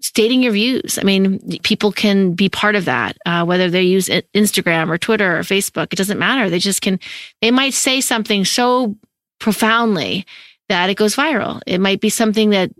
[0.00, 0.96] stating your views.
[0.96, 5.36] I mean, people can be part of that, uh, whether they use Instagram or Twitter
[5.36, 5.92] or Facebook.
[5.92, 6.48] It doesn't matter.
[6.48, 7.00] They just can,
[7.42, 8.94] they might say something so
[9.40, 10.24] profoundly
[10.68, 11.60] that it goes viral.
[11.66, 12.70] It might be something that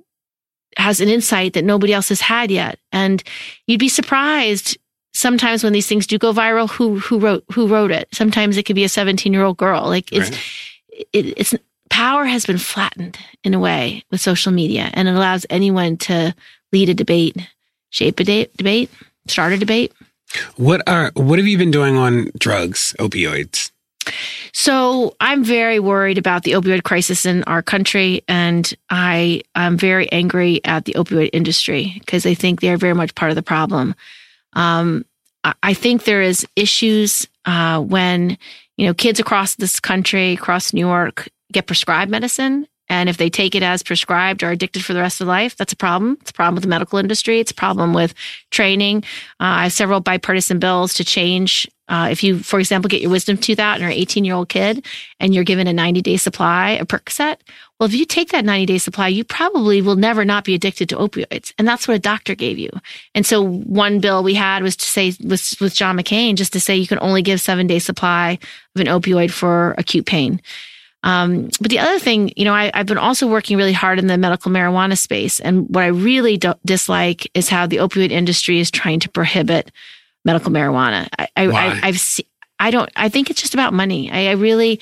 [0.77, 2.79] has an insight that nobody else has had yet.
[2.93, 3.23] And
[3.67, 4.79] you'd be surprised
[5.15, 8.09] sometimes when these things do go viral, who, who wrote, who wrote it.
[8.13, 9.85] Sometimes it could be a 17 year old girl.
[9.87, 11.07] Like it's, right.
[11.13, 11.55] it, it's,
[11.91, 16.35] power has been flattened in a way with social media and it allows anyone to
[16.73, 17.37] lead a debate,
[17.91, 18.91] shape a de- debate,
[19.27, 19.93] start a debate.
[20.57, 23.71] What are what have you been doing on drugs, opioids?
[24.53, 30.11] So I'm very worried about the opioid crisis in our country, and I am very
[30.13, 33.43] angry at the opioid industry because I think they are very much part of the
[33.43, 33.95] problem.
[34.55, 35.05] Um,
[35.63, 38.39] I think there is issues uh, when
[38.77, 43.31] you know kids across this country, across New York, get prescribed medicine and if they
[43.31, 46.19] take it as prescribed or addicted for the rest of life, that's a problem.
[46.21, 47.41] It's a problem with the medical industry.
[47.41, 48.15] It's a problem with
[48.51, 48.99] training.
[49.41, 51.69] Uh, I have several bipartisan bills to change.
[51.89, 54.35] Uh, if you, for example, get your wisdom tooth out and you're an 18 year
[54.35, 54.85] old kid
[55.21, 57.39] and you're given a 90 day supply of Percocet,
[57.79, 60.89] well, if you take that 90 day supply, you probably will never not be addicted
[60.89, 61.53] to opioids.
[61.59, 62.71] And that's what a doctor gave you.
[63.15, 66.61] And so one bill we had was to say, was with John McCain, just to
[66.61, 68.39] say you can only give seven day supply
[68.75, 70.41] of an opioid for acute pain.
[71.07, 74.09] Um, but the other thing, you know, I, have been also working really hard in
[74.09, 75.39] the medical marijuana space.
[75.39, 79.71] And what I really dislike is how the opioid industry is trying to prohibit
[80.25, 81.09] medical marijuana.
[81.17, 82.27] I, I, I, have seen,
[82.59, 84.11] I don't, I think it's just about money.
[84.11, 84.81] I, I, really,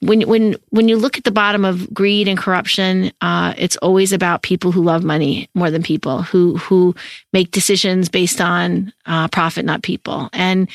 [0.00, 4.12] when, when, when you look at the bottom of greed and corruption, uh, it's always
[4.12, 6.96] about people who love money more than people who, who
[7.32, 10.30] make decisions based on, uh, profit, not people.
[10.32, 10.68] And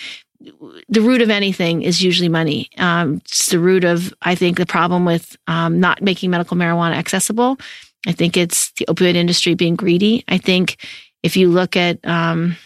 [0.90, 2.70] the root of anything is usually money.
[2.78, 6.96] Um, it's the root of, I think, the problem with um, not making medical marijuana
[6.96, 7.58] accessible.
[8.06, 10.24] I think it's the opioid industry being greedy.
[10.28, 10.78] I think
[11.24, 12.58] if you look at um,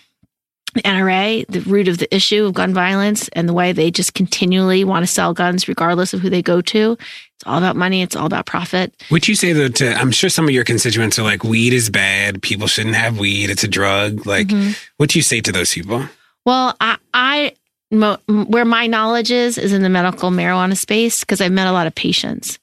[0.73, 4.15] the NRA, the root of the issue of gun violence and the way they just
[4.15, 8.01] continually want to sell guns regardless of who they go to, it's all about money.
[8.01, 8.93] It's all about profit.
[9.11, 9.67] Would you say though?
[9.67, 12.41] To I'm sure some of your constituents are like, weed is bad.
[12.41, 13.51] People shouldn't have weed.
[13.51, 14.25] It's a drug.
[14.25, 14.71] Like, mm-hmm.
[14.97, 16.03] what do you say to those people?
[16.45, 17.53] Well, I, I
[17.91, 21.71] mo- where my knowledge is is in the medical marijuana space because I've met a
[21.71, 22.59] lot of patients,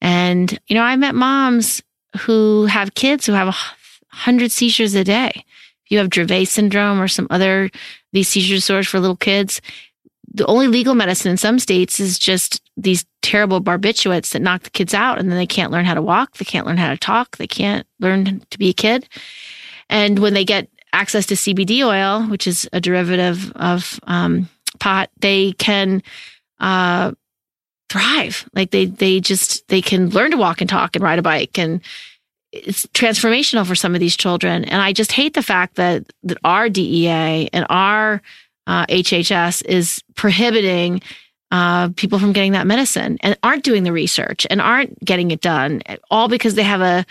[0.00, 1.82] and you know I met moms
[2.18, 3.56] who have kids who have a
[4.14, 5.30] hundred seizures a day.
[5.84, 7.70] If you have Dravet syndrome or some other
[8.12, 9.60] these seizure disorders for little kids,
[10.32, 14.70] the only legal medicine in some states is just these terrible barbiturates that knock the
[14.70, 16.96] kids out, and then they can't learn how to walk, they can't learn how to
[16.96, 19.08] talk, they can't learn to be a kid.
[19.88, 25.10] And when they get access to CBD oil, which is a derivative of um, pot,
[25.20, 26.02] they can
[26.60, 27.12] uh,
[27.88, 28.48] thrive.
[28.54, 31.58] Like they they just they can learn to walk and talk and ride a bike
[31.58, 31.80] and
[32.52, 34.64] it's transformational for some of these children.
[34.64, 38.22] And I just hate the fact that that our DEA and our
[38.66, 41.02] uh, HHS is prohibiting
[41.50, 45.40] uh, people from getting that medicine and aren't doing the research and aren't getting it
[45.40, 47.04] done, all because they have a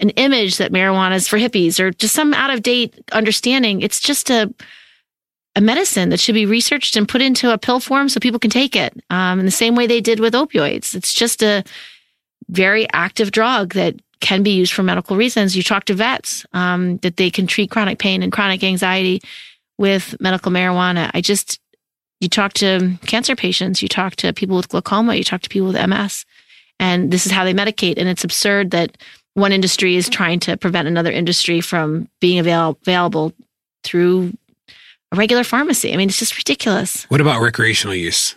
[0.00, 3.80] an image that marijuana is for hippies or just some out of date understanding.
[3.80, 4.52] It's just a
[5.56, 8.50] a medicine that should be researched and put into a pill form so people can
[8.50, 10.94] take it um, in the same way they did with opioids.
[10.94, 11.64] It's just a
[12.48, 15.56] very active drug that can be used for medical reasons.
[15.56, 19.22] You talk to vets um, that they can treat chronic pain and chronic anxiety
[19.78, 21.10] with medical marijuana.
[21.14, 21.60] I just,
[22.20, 25.68] you talk to cancer patients, you talk to people with glaucoma, you talk to people
[25.68, 26.24] with MS,
[26.80, 27.98] and this is how they medicate.
[27.98, 28.96] And it's absurd that
[29.34, 33.32] one industry is trying to prevent another industry from being avail- available
[33.82, 34.32] through
[35.14, 35.92] a regular pharmacy.
[35.92, 37.04] I mean, it's just ridiculous.
[37.04, 38.34] What about recreational use?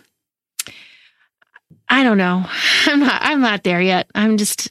[1.88, 2.44] I don't know.
[2.86, 4.08] I'm not I'm not there yet.
[4.14, 4.70] I'm just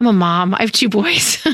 [0.00, 0.54] I'm a mom.
[0.54, 1.46] I have two boys.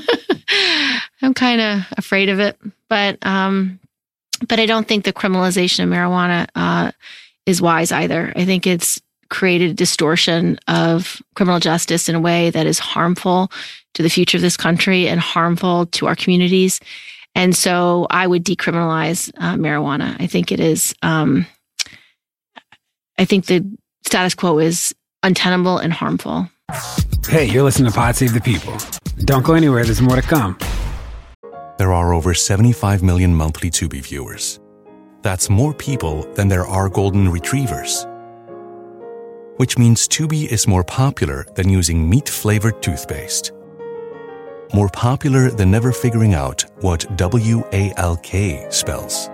[1.22, 3.78] I'm kind of afraid of it, but um
[4.48, 6.92] but I don't think the criminalization of marijuana uh
[7.46, 8.32] is wise either.
[8.34, 13.50] I think it's created a distortion of criminal justice in a way that is harmful
[13.94, 16.80] to the future of this country and harmful to our communities.
[17.34, 20.16] And so I would decriminalize uh, marijuana.
[20.20, 21.46] I think it is, um,
[23.18, 23.64] I think the
[24.04, 26.48] status quo is untenable and harmful.
[27.26, 28.76] Hey, you're listening to Pod Save the People.
[29.24, 30.58] Don't go anywhere, there's more to come.
[31.78, 34.60] There are over 75 million monthly Tubi viewers.
[35.22, 38.06] That's more people than there are golden retrievers.
[39.56, 43.52] Which means Tubi is more popular than using meat flavored toothpaste
[44.72, 49.28] more popular than never figuring out what W A L K spells.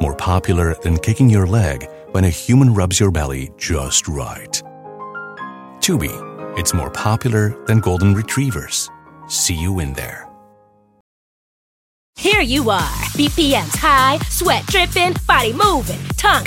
[0.00, 4.62] More popular than kicking your leg when a human rubs your belly just right.
[5.80, 6.12] Tubi,
[6.58, 8.90] it's more popular than golden retrievers.
[9.28, 10.28] See you in there.
[12.16, 16.46] Here you are, BPMs high, sweat dripping, body moving, tongue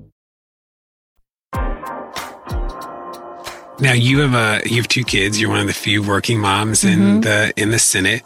[3.81, 5.41] Now you have a you have two kids.
[5.41, 7.23] You're one of the few working moms in Mhm.
[7.23, 8.21] the in the Senate.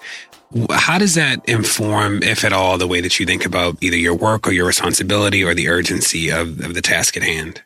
[0.72, 4.14] How does that inform, if at all, the way that you think about either your
[4.16, 7.62] work or your responsibility or the urgency of, of the task at hand?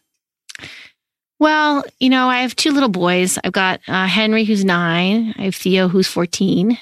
[1.40, 3.38] Well, you know, I have two little boys.
[3.44, 5.34] I've got uh, Henry, who's nine.
[5.38, 6.78] I have Theo, who's 14.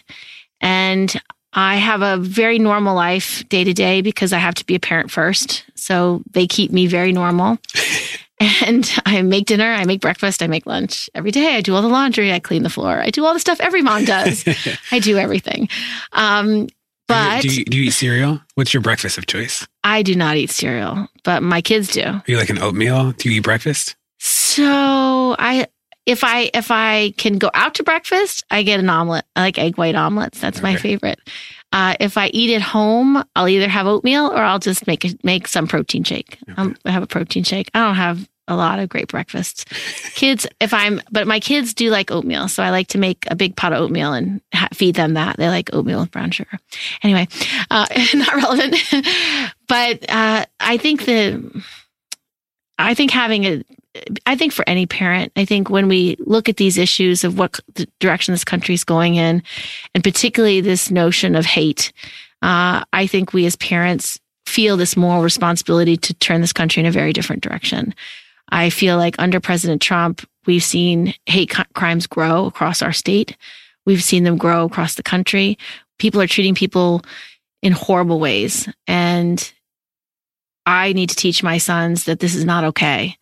[0.61, 1.19] And
[1.53, 4.79] I have a very normal life day to day because I have to be a
[4.79, 5.63] parent first.
[5.75, 7.57] So they keep me very normal.
[8.39, 11.55] and I make dinner, I make breakfast, I make lunch every day.
[11.55, 13.81] I do all the laundry, I clean the floor, I do all the stuff every
[13.81, 14.45] mom does.
[14.91, 15.69] I do everything.
[16.13, 16.67] Um,
[17.07, 18.41] but do you, do you eat cereal?
[18.55, 19.65] What's your breakfast of choice?
[19.83, 22.03] I do not eat cereal, but my kids do.
[22.03, 23.13] Are you like an oatmeal?
[23.13, 23.95] Do you eat breakfast?
[24.19, 25.67] So I
[26.05, 29.25] if I if I can go out to breakfast, I get an omelet.
[29.35, 30.39] I like egg white omelets.
[30.39, 31.19] That's my favorite.
[31.71, 35.09] Uh, if I eat at home, I'll either have oatmeal or I'll just make a,
[35.23, 36.37] make some protein shake.
[36.55, 37.69] Um, I have a protein shake.
[37.73, 39.65] I don't have a lot of great breakfasts.
[40.15, 43.35] kids, if I'm, but my kids do like oatmeal, so I like to make a
[43.35, 45.37] big pot of oatmeal and ha- feed them that.
[45.37, 46.57] They like oatmeal with brown sugar.
[47.03, 47.27] Anyway,
[47.69, 48.75] uh, not relevant.
[49.67, 51.63] but uh, I think the,
[52.79, 53.63] I think having a
[54.25, 57.59] I think for any parent, I think when we look at these issues of what
[57.99, 59.43] direction this country is going in,
[59.93, 61.91] and particularly this notion of hate,
[62.41, 66.85] uh, I think we as parents feel this moral responsibility to turn this country in
[66.85, 67.93] a very different direction.
[68.49, 73.35] I feel like under President Trump, we've seen hate crimes grow across our state.
[73.85, 75.57] We've seen them grow across the country.
[75.99, 77.01] People are treating people
[77.61, 78.69] in horrible ways.
[78.87, 79.51] And
[80.65, 83.17] I need to teach my sons that this is not okay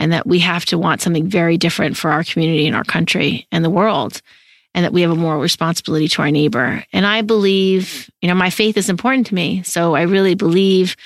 [0.00, 3.46] and that we have to want something very different for our community and our country
[3.52, 4.20] and the world
[4.74, 6.82] and that we have a moral responsibility to our neighbor.
[6.92, 9.62] And I believe, you know, my faith is important to me.
[9.62, 10.96] So I really believe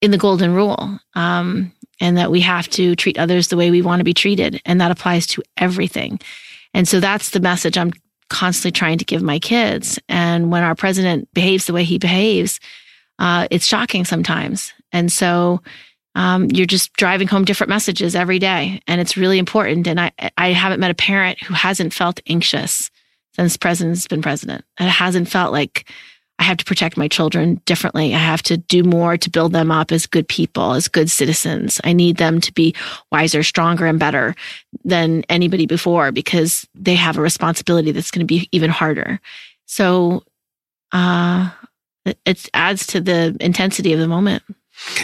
[0.00, 3.82] in the golden rule um, and that we have to treat others the way we
[3.82, 4.60] want to be treated.
[4.64, 6.18] And that applies to everything.
[6.74, 7.92] And so that's the message I'm
[8.30, 9.98] constantly trying to give my kids.
[10.08, 12.60] And when our president behaves the way he behaves,
[13.18, 14.72] uh, it's shocking sometimes.
[14.90, 15.60] And so
[16.14, 19.86] um, you're just driving home different messages every day, and it's really important.
[19.86, 22.90] And I, I haven't met a parent who hasn't felt anxious
[23.34, 25.86] since president's been president, and it hasn't felt like
[26.38, 28.14] I have to protect my children differently.
[28.14, 31.80] I have to do more to build them up as good people, as good citizens.
[31.84, 32.74] I need them to be
[33.10, 34.34] wiser, stronger, and better
[34.84, 39.20] than anybody before because they have a responsibility that's going to be even harder.
[39.66, 40.24] So,
[40.90, 41.50] uh,
[42.04, 44.42] it adds to the intensity of the moment.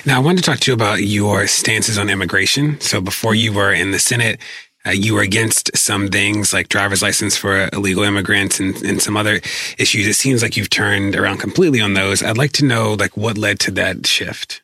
[0.05, 2.81] Now, I wanted to talk to you about your stances on immigration.
[2.81, 4.41] So, before you were in the Senate,
[4.87, 9.17] uh, you were against some things like driver's license for illegal immigrants and, and some
[9.17, 9.41] other
[9.77, 10.07] issues.
[10.07, 12.23] It seems like you've turned around completely on those.
[12.23, 14.63] I'd like to know, like, what led to that shift.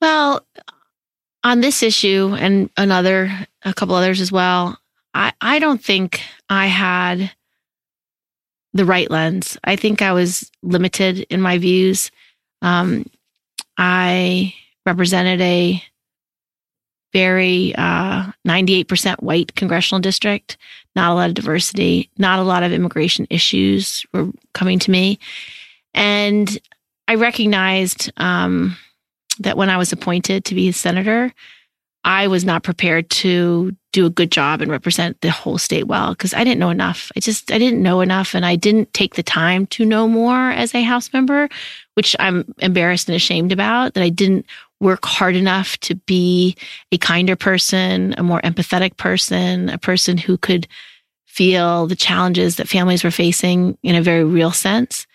[0.00, 0.46] Well,
[1.44, 3.30] on this issue and another,
[3.64, 4.78] a couple others as well,
[5.14, 7.32] I, I don't think I had
[8.72, 9.58] the right lens.
[9.64, 12.10] I think I was limited in my views.
[12.62, 13.06] Um,
[13.78, 14.54] I
[14.84, 15.82] represented a
[17.12, 20.58] very uh, 98% white congressional district,
[20.94, 25.18] not a lot of diversity, not a lot of immigration issues were coming to me.
[25.94, 26.58] And
[27.06, 28.76] I recognized um,
[29.38, 31.32] that when I was appointed to be a senator,
[32.04, 36.10] I was not prepared to do a good job and represent the whole state well
[36.10, 37.10] because I didn't know enough.
[37.16, 40.50] I just I didn't know enough and I didn't take the time to know more
[40.50, 41.48] as a house member,
[41.98, 44.46] which I'm embarrassed and ashamed about that I didn't
[44.78, 46.56] work hard enough to be
[46.92, 50.68] a kinder person, a more empathetic person, a person who could
[51.26, 55.08] feel the challenges that families were facing in a very real sense.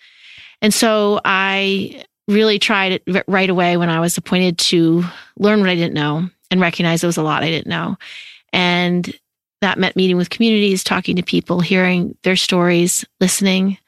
[0.60, 5.04] And so I really tried it right away when I was appointed to
[5.38, 7.96] learn what I didn't know and recognize there was a lot I didn't know.
[8.52, 9.10] And
[9.62, 13.78] that meant meeting with communities, talking to people, hearing their stories, listening,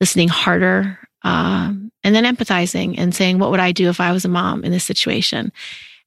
[0.00, 4.24] listening harder, um, and then empathizing and saying, what would I do if I was
[4.24, 5.52] a mom in this situation?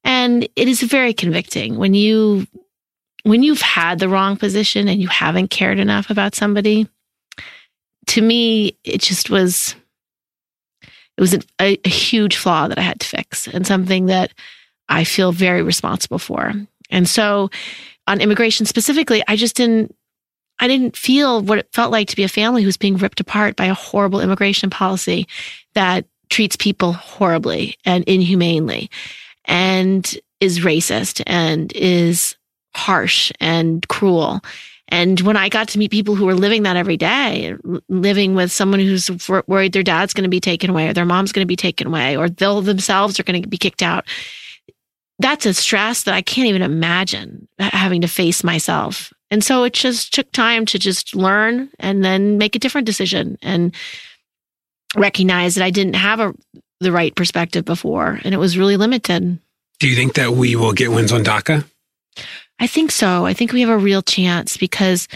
[0.04, 2.48] And it is very convicting when you
[3.24, 6.90] when you've had the wrong position and you haven't cared enough about somebody.
[8.08, 9.76] To me, it just was
[11.18, 14.34] it was a, a, huge flaw that I had to fix and something that
[14.90, 16.52] I feel very responsible for.
[16.90, 17.50] And so
[18.08, 19.96] on immigration specifically, I just didn't
[20.60, 23.56] I didn't feel what it felt like to be a family who's being ripped apart
[23.56, 25.28] by a horrible immigration policy
[25.74, 28.90] that treats people horribly and inhumanely
[29.46, 32.36] and is racist and is
[32.76, 34.42] harsh and cruel.
[34.90, 37.56] And when I got to meet people who were living that every day,
[37.90, 39.10] living with someone who's
[39.48, 41.88] worried their dad's going to be taken away or their mom's going to be taken
[41.88, 44.06] away or they'll themselves are going to be kicked out,
[45.20, 49.14] that's a stress that I can't even imagine having to face myself.
[49.32, 53.38] And so it just took time to just learn and then make a different decision
[53.42, 53.74] and
[54.96, 56.34] recognize that I didn't have a,
[56.80, 59.40] the right perspective before and it was really limited.
[59.80, 61.66] Do you think that we will get wins on DACA?
[62.60, 63.26] I think so.
[63.26, 65.08] I think we have a real chance because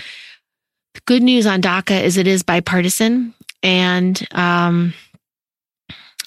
[0.94, 3.34] the good news on DACA is it is bipartisan.
[3.64, 4.94] And um,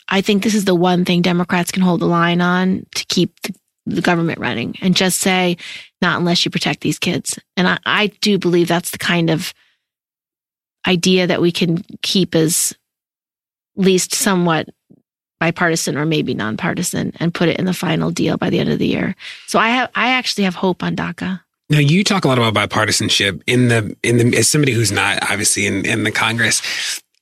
[0.09, 3.41] I think this is the one thing Democrats can hold the line on to keep
[3.43, 3.55] the,
[3.87, 5.57] the government running and just say,
[6.03, 7.38] not unless you protect these kids.
[7.57, 9.53] And I, I do believe that's the kind of
[10.86, 12.74] idea that we can keep as
[13.76, 14.68] least somewhat
[15.38, 18.78] bipartisan or maybe nonpartisan and put it in the final deal by the end of
[18.78, 19.16] the year.
[19.46, 21.40] So I have I actually have hope on DACA.
[21.70, 25.22] Now you talk a lot about bipartisanship in the in the as somebody who's not
[25.30, 26.62] obviously in, in the Congress.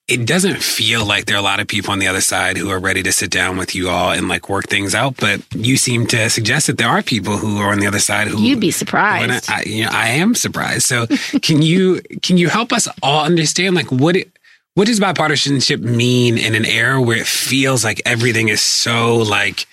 [0.08, 2.70] It doesn't feel like there are a lot of people on the other side who
[2.70, 5.16] are ready to sit down with you all and like work things out.
[5.18, 8.28] But you seem to suggest that there are people who are on the other side
[8.28, 9.50] who you'd be surprised.
[9.50, 10.86] I, you know, I am surprised.
[10.86, 11.06] So
[11.42, 14.30] can you can you help us all understand like what it
[14.74, 19.66] what does bipartisanship mean in an era where it feels like everything is so like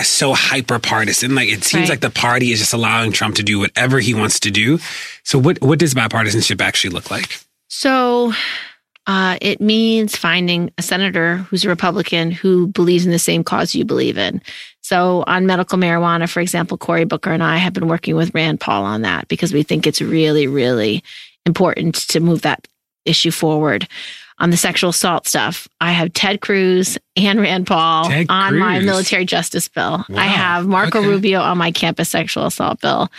[0.00, 1.34] so hyper partisan?
[1.34, 1.90] Like it seems right.
[1.90, 4.78] like the party is just allowing Trump to do whatever he wants to do.
[5.22, 7.40] So what what does bipartisanship actually look like?
[7.68, 8.32] So
[9.06, 13.74] uh, it means finding a senator who's a Republican who believes in the same cause
[13.74, 14.40] you believe in.
[14.80, 18.60] So on medical marijuana, for example, Cory Booker and I have been working with Rand
[18.60, 21.02] Paul on that because we think it's really, really
[21.46, 22.66] important to move that
[23.04, 23.86] issue forward
[24.38, 25.68] on the sexual assault stuff.
[25.80, 28.60] I have Ted Cruz and Rand Paul Ted on Cruz.
[28.60, 30.04] my military justice bill.
[30.08, 30.16] Wow.
[30.16, 31.08] I have Marco okay.
[31.08, 33.10] Rubio on my campus sexual assault bill.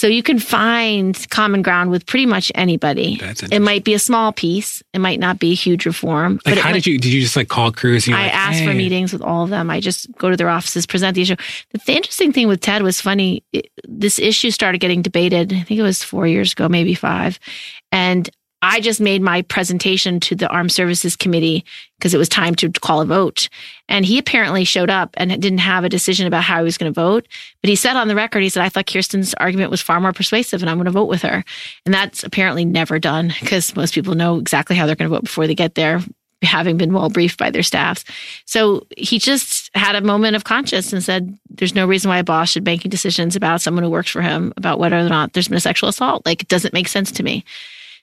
[0.00, 3.18] So you can find common ground with pretty much anybody.
[3.18, 4.82] That's it might be a small piece.
[4.94, 6.40] It might not be a huge reform.
[6.46, 8.08] Like, how did you did you just like call Cruz?
[8.08, 8.66] I like, asked hey.
[8.66, 9.68] for meetings with all of them.
[9.68, 11.36] I just go to their offices, present the issue.
[11.72, 13.44] The, the interesting thing with Ted was funny.
[13.52, 15.52] It, this issue started getting debated.
[15.52, 17.38] I think it was four years ago, maybe five,
[17.92, 18.30] and
[18.62, 21.64] I just made my presentation to the Armed Services Committee
[21.98, 23.48] because it was time to call a vote.
[23.88, 26.92] And he apparently showed up and didn't have a decision about how he was going
[26.92, 27.26] to vote.
[27.62, 30.12] But he said on the record, he said, I thought Kirsten's argument was far more
[30.12, 31.42] persuasive and I'm going to vote with her.
[31.86, 35.24] And that's apparently never done because most people know exactly how they're going to vote
[35.24, 36.00] before they get there,
[36.42, 38.04] having been well briefed by their staffs.
[38.44, 42.24] So he just had a moment of conscience and said, there's no reason why a
[42.24, 45.48] boss should making decisions about someone who works for him about whether or not there's
[45.48, 46.26] been a sexual assault.
[46.26, 47.42] Like it doesn't make sense to me.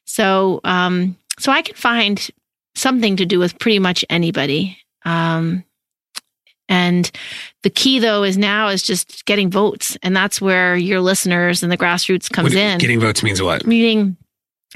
[0.07, 2.27] So, um, so I can find
[2.75, 4.77] something to do with pretty much anybody.
[5.05, 5.63] Um,
[6.69, 7.09] and
[7.63, 9.97] the key though is now is just getting votes.
[10.03, 12.79] And that's where your listeners and the grassroots comes what, in.
[12.79, 13.65] Getting votes means what?
[13.65, 14.17] Meaning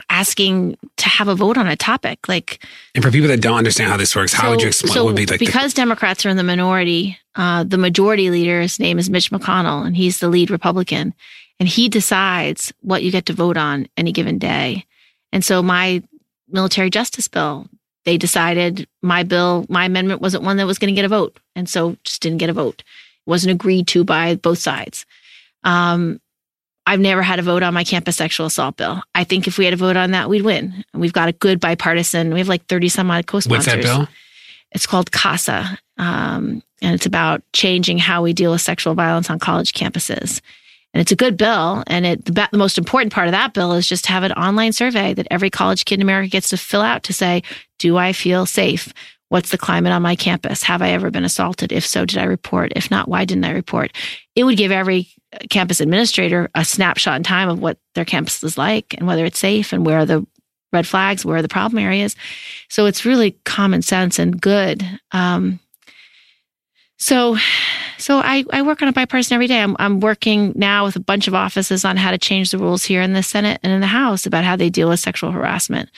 [0.09, 2.27] asking to have a vote on a topic.
[2.27, 2.63] Like
[2.95, 5.05] And for people that don't understand how this works, how so, would you explain so
[5.05, 8.97] would be like because the- Democrats are in the minority, uh, the majority leader's name
[8.99, 11.13] is Mitch McConnell, and he's the lead Republican.
[11.59, 14.85] And he decides what you get to vote on any given day.
[15.31, 16.03] And so my
[16.49, 17.67] military justice bill,
[18.05, 21.39] they decided my bill, my amendment wasn't one that was going to get a vote.
[21.55, 22.81] And so just didn't get a vote.
[22.81, 25.05] It wasn't agreed to by both sides.
[25.63, 26.19] Um,
[26.87, 29.01] I've never had a vote on my campus sexual assault bill.
[29.13, 30.83] I think if we had a vote on that, we'd win.
[30.93, 32.33] We've got a good bipartisan.
[32.33, 33.75] We have like 30 some odd co-sponsors.
[33.75, 34.07] What's that bill?
[34.71, 35.77] It's called CASA.
[35.97, 40.41] Um, and it's about changing how we deal with sexual violence on college campuses.
[40.93, 41.83] And it's a good bill.
[41.87, 44.33] And it, the, the, most important part of that bill is just to have an
[44.33, 47.43] online survey that every college kid in America gets to fill out to say,
[47.79, 48.93] do I feel safe?
[49.29, 50.63] What's the climate on my campus?
[50.63, 51.71] Have I ever been assaulted?
[51.71, 52.73] If so, did I report?
[52.75, 53.93] If not, why didn't I report?
[54.35, 55.07] It would give every
[55.49, 59.39] campus administrator a snapshot in time of what their campus is like and whether it's
[59.39, 60.27] safe and where the
[60.73, 62.15] red flags, where the problem areas.
[62.69, 64.85] So it's really common sense and good.
[65.11, 65.59] Um,
[67.01, 67.35] so,
[67.97, 69.59] so I, I work on a bipartisan every day.
[69.59, 72.83] I'm, I'm working now with a bunch of offices on how to change the rules
[72.83, 75.89] here in the Senate and in the House about how they deal with sexual harassment.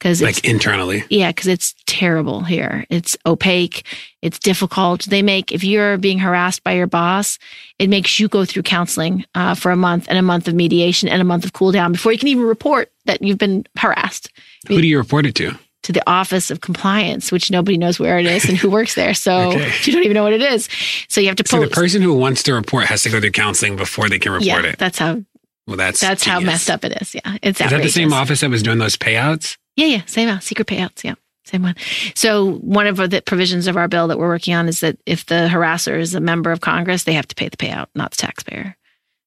[0.00, 1.04] Cause like internally.
[1.10, 1.30] Yeah.
[1.32, 2.86] Cause it's terrible here.
[2.88, 3.86] It's opaque.
[4.22, 5.04] It's difficult.
[5.04, 7.38] They make, if you're being harassed by your boss,
[7.78, 11.08] it makes you go through counseling uh, for a month and a month of mediation
[11.08, 14.32] and a month of cool down before you can even report that you've been harassed.
[14.68, 15.58] Who do you report it to?
[15.86, 19.14] To the Office of Compliance, which nobody knows where it is and who works there.
[19.14, 19.72] So okay.
[19.84, 20.68] you don't even know what it is.
[21.08, 21.46] So you have to.
[21.46, 24.32] So the person who wants to report has to go through counseling before they can
[24.32, 24.78] report yeah, it.
[24.78, 25.22] That's how.
[25.68, 26.40] Well, that's that's genius.
[26.42, 27.14] how messed up it is.
[27.14, 27.60] Yeah, it's.
[27.60, 29.56] Is that the same office that was doing those payouts?
[29.76, 31.04] Yeah, yeah, same out secret payouts.
[31.04, 31.14] Yeah.
[31.44, 31.76] Same one.
[32.16, 35.26] So one of the provisions of our bill that we're working on is that if
[35.26, 38.16] the harasser is a member of Congress, they have to pay the payout, not the
[38.16, 38.76] taxpayer.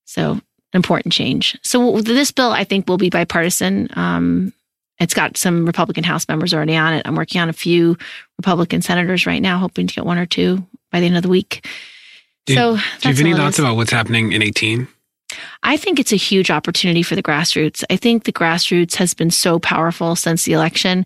[0.03, 0.41] So
[0.73, 1.57] important change.
[1.61, 3.87] So this bill, I think, will be bipartisan.
[3.93, 4.51] Um,
[4.99, 7.07] it's got some Republican House members already on it.
[7.07, 7.97] I'm working on a few
[8.37, 11.29] Republican senators right now, hoping to get one or two by the end of the
[11.29, 11.65] week.
[12.45, 14.87] Do, so, do you have any thoughts about what's happening in 18?
[15.63, 17.83] I think it's a huge opportunity for the grassroots.
[17.89, 21.05] I think the grassroots has been so powerful since the election.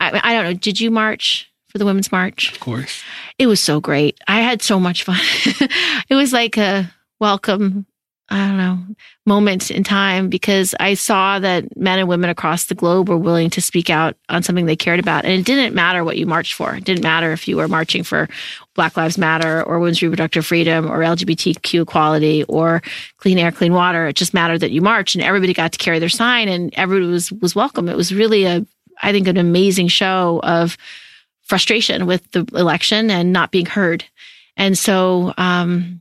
[0.00, 0.54] I, I don't know.
[0.54, 2.52] Did you march for the Women's March?
[2.52, 3.02] Of course.
[3.38, 4.18] It was so great.
[4.26, 5.20] I had so much fun.
[6.08, 7.86] it was like a welcome,
[8.30, 8.78] I don't know,
[9.26, 13.50] moment in time because I saw that men and women across the globe were willing
[13.50, 15.24] to speak out on something they cared about.
[15.24, 16.74] And it didn't matter what you marched for.
[16.74, 18.28] It didn't matter if you were marching for
[18.74, 22.82] Black Lives Matter or women's reproductive freedom or LGBTQ equality or
[23.16, 24.06] clean air, clean water.
[24.06, 27.10] It just mattered that you marched and everybody got to carry their sign and everybody
[27.10, 27.88] was, was welcome.
[27.88, 28.64] It was really a
[29.02, 30.76] I think, an amazing show of
[31.42, 34.04] frustration with the election and not being heard.
[34.56, 35.99] And so, um,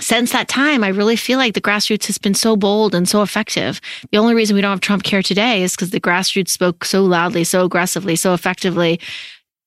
[0.00, 3.22] since that time, I really feel like the grassroots has been so bold and so
[3.22, 3.80] effective.
[4.10, 7.02] The only reason we don't have Trump care today is because the grassroots spoke so
[7.04, 9.00] loudly, so aggressively, so effectively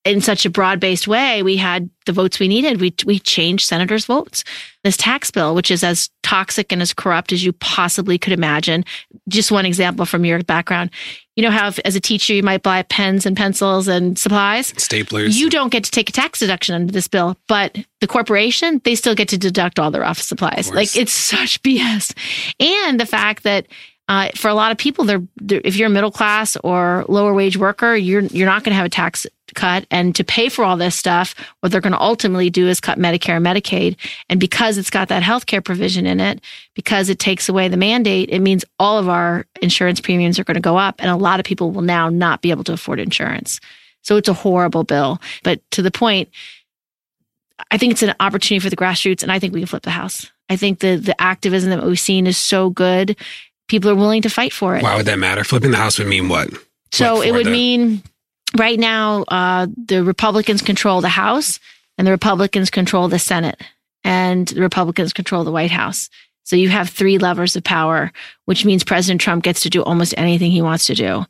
[0.04, 2.80] in such a broad based way, we had the votes we needed.
[2.80, 4.44] We, we changed senators' votes.
[4.82, 8.84] This tax bill, which is as toxic and as corrupt as you possibly could imagine.
[9.28, 10.90] Just one example from your background.
[11.36, 14.72] You know how, if, as a teacher, you might buy pens and pencils and supplies?
[14.72, 15.36] Staplers.
[15.36, 18.94] You don't get to take a tax deduction under this bill, but the corporation, they
[18.94, 20.70] still get to deduct all their office supplies.
[20.72, 22.14] Like it's such BS.
[22.58, 23.66] And the fact that
[24.10, 27.32] uh, for a lot of people, they're, they're, if you're a middle class or lower
[27.32, 29.24] wage worker, you're you're not going to have a tax
[29.54, 29.86] cut.
[29.90, 32.98] And to pay for all this stuff, what they're going to ultimately do is cut
[32.98, 33.96] Medicare and Medicaid.
[34.28, 36.40] And because it's got that healthcare provision in it,
[36.74, 40.54] because it takes away the mandate, it means all of our insurance premiums are going
[40.54, 43.00] to go up, and a lot of people will now not be able to afford
[43.00, 43.60] insurance.
[44.02, 45.20] So it's a horrible bill.
[45.42, 46.30] But to the point,
[47.70, 49.90] I think it's an opportunity for the grassroots, and I think we can flip the
[49.90, 50.30] house.
[50.48, 53.16] I think the the activism that we've seen is so good
[53.70, 54.82] people are willing to fight for it.
[54.82, 55.44] Why would that matter?
[55.44, 56.50] Flipping the House would mean what?
[56.92, 58.02] So it would mean
[58.56, 61.60] right now uh, the Republicans control the House
[61.98, 63.60] and the Republicans control the Senate
[64.04, 66.08] and the Republicans control the White House.
[66.44, 68.12] So you have three levers of power,
[68.46, 71.24] which means President Trump gets to do almost anything he wants to do.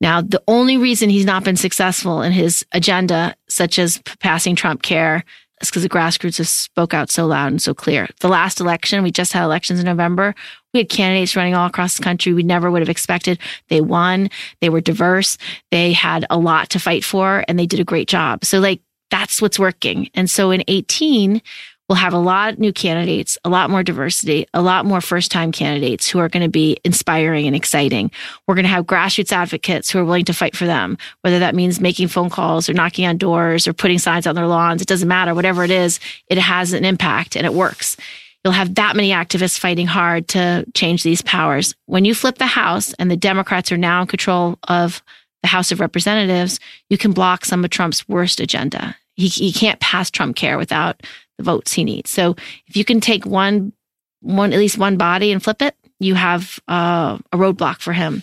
[0.00, 4.82] Now, the only reason he's not been successful in his agenda, such as passing Trump
[4.82, 5.24] care,
[5.60, 8.08] is because the grassroots have spoke out so loud and so clear.
[8.20, 10.34] The last election, we just had elections in November.
[10.72, 13.38] We had candidates running all across the country we never would have expected.
[13.68, 14.30] They won.
[14.60, 15.36] They were diverse.
[15.70, 18.44] They had a lot to fight for and they did a great job.
[18.44, 18.80] So like
[19.10, 20.08] that's what's working.
[20.14, 21.42] And so in 18,
[21.90, 25.32] we'll have a lot of new candidates, a lot more diversity, a lot more first
[25.32, 28.12] time candidates who are going to be inspiring and exciting.
[28.46, 31.56] We're going to have grassroots advocates who are willing to fight for them, whether that
[31.56, 34.80] means making phone calls or knocking on doors or putting signs on their lawns.
[34.80, 35.34] It doesn't matter.
[35.34, 35.98] Whatever it is,
[36.28, 37.96] it has an impact and it works.
[38.44, 41.74] You'll have that many activists fighting hard to change these powers.
[41.86, 45.02] When you flip the House and the Democrats are now in control of
[45.42, 48.96] the House of Representatives, you can block some of Trump's worst agenda.
[49.16, 51.02] He, he can't pass Trump care without
[51.40, 52.10] the votes he needs.
[52.10, 52.36] So
[52.66, 53.72] if you can take one,
[54.20, 58.22] one at least one body and flip it, you have uh, a roadblock for him.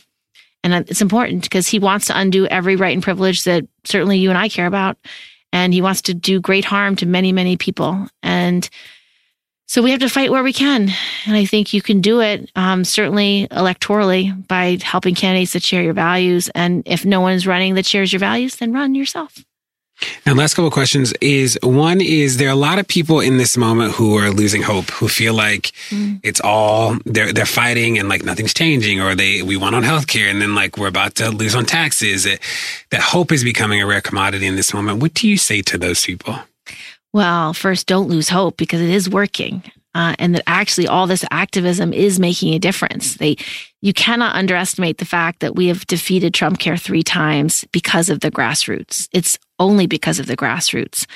[0.63, 4.29] And it's important because he wants to undo every right and privilege that certainly you
[4.29, 4.97] and I care about.
[5.53, 8.07] And he wants to do great harm to many, many people.
[8.21, 8.69] And
[9.65, 10.89] so we have to fight where we can.
[11.25, 15.83] And I think you can do it, um, certainly electorally, by helping candidates that share
[15.83, 16.49] your values.
[16.53, 19.43] And if no one is running that shares your values, then run yourself.
[20.25, 23.37] Now, last couple of questions is one is there are a lot of people in
[23.37, 26.19] this moment who are losing hope, who feel like mm.
[26.23, 30.29] it's all they're they're fighting and like nothing's changing, or they we won on healthcare
[30.29, 32.25] and then like we're about to lose on taxes.
[32.25, 32.39] It,
[32.91, 35.01] that hope is becoming a rare commodity in this moment.
[35.01, 36.35] What do you say to those people?
[37.13, 39.63] Well, first, don't lose hope because it is working.
[39.97, 43.15] Uh, and that actually all this activism is making a difference.
[43.15, 43.35] They,
[43.81, 48.19] you cannot underestimate the fact that we have defeated Trump Care three times because of
[48.19, 49.09] the grassroots.
[49.11, 51.07] It's only because of the grassroots.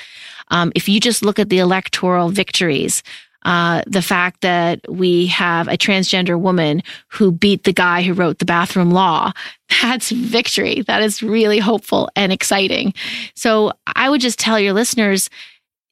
[0.48, 3.04] Um, if you just look at the electoral victories,
[3.44, 8.40] uh, the fact that we have a transgender woman who beat the guy who wrote
[8.40, 9.30] the bathroom law,
[9.82, 10.82] that's victory.
[10.82, 12.94] That is really hopeful and exciting.
[13.36, 15.30] So I would just tell your listeners,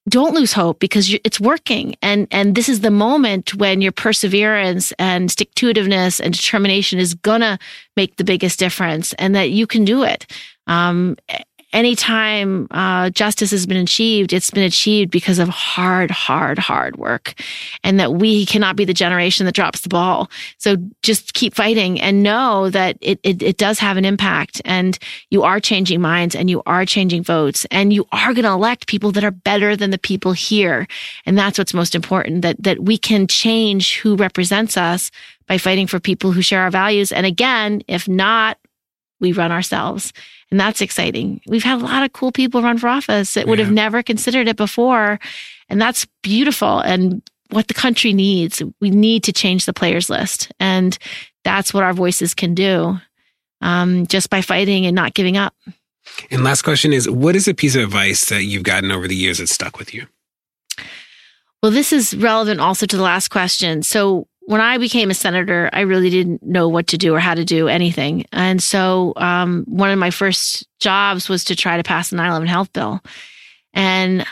[0.08, 1.94] don't lose hope because it's working.
[2.02, 6.98] And, and this is the moment when your perseverance and stick to itiveness and determination
[6.98, 7.58] is gonna
[7.96, 10.26] make the biggest difference and that you can do it.
[10.66, 11.16] Um,
[11.72, 17.34] anytime uh, justice has been achieved, it's been achieved because of hard, hard, hard work,
[17.84, 20.30] and that we cannot be the generation that drops the ball.
[20.58, 24.98] So just keep fighting and know that it, it, it does have an impact, and
[25.30, 28.86] you are changing minds, and you are changing votes, and you are going to elect
[28.86, 30.86] people that are better than the people here,
[31.26, 32.42] and that's what's most important.
[32.42, 35.10] That that we can change who represents us
[35.46, 37.10] by fighting for people who share our values.
[37.10, 38.58] And again, if not,
[39.18, 40.12] we run ourselves.
[40.50, 41.40] And that's exciting.
[41.46, 44.48] We've had a lot of cool people run for office that would have never considered
[44.48, 45.20] it before.
[45.68, 48.62] And that's beautiful and what the country needs.
[48.80, 50.50] We need to change the players list.
[50.58, 50.98] And
[51.44, 52.98] that's what our voices can do
[53.60, 55.54] um, just by fighting and not giving up.
[56.30, 59.14] And last question is what is a piece of advice that you've gotten over the
[59.14, 60.06] years that stuck with you?
[61.62, 63.82] Well, this is relevant also to the last question.
[63.82, 67.36] So when I became a senator, I really didn't know what to do or how
[67.36, 68.24] to do anything.
[68.32, 72.48] And so, um, one of my first jobs was to try to pass the 9/11
[72.48, 73.00] health bill.
[73.74, 74.26] And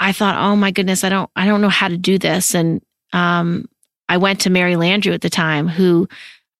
[0.00, 2.52] I thought, oh my goodness, I don't, I don't know how to do this.
[2.52, 2.82] And,
[3.12, 3.68] um,
[4.08, 6.08] I went to Mary Landrieu at the time, who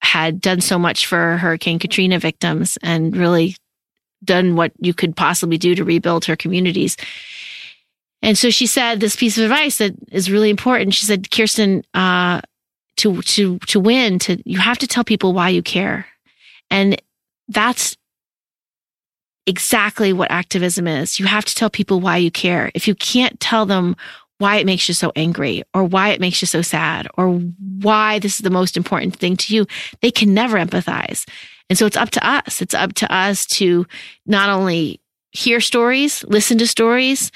[0.03, 3.57] had done so much for Hurricane Katrina victims and really
[4.23, 6.97] done what you could possibly do to rebuild her communities.
[8.23, 10.95] And so she said this piece of advice that is really important.
[10.95, 12.43] She said, Kirsten, uh,
[12.99, 16.07] to to to win to you have to tell people why you care.
[16.71, 17.01] And
[17.49, 17.97] that's
[19.47, 21.19] exactly what activism is.
[21.19, 22.71] You have to tell people why you care.
[22.75, 23.97] If you can't tell them
[24.39, 27.29] why it makes you so angry or why it makes you so sad or
[27.81, 29.67] why this is the most important thing to you
[30.01, 31.29] they can never empathize.
[31.69, 32.62] And so it's up to us.
[32.62, 33.87] It's up to us to
[34.27, 35.01] not only
[35.33, 37.31] hear stories listen to stories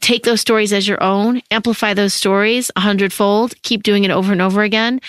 [0.00, 4.32] take those stories as your own, amplify those stories a hundredfold, keep doing it over
[4.32, 5.00] and over again.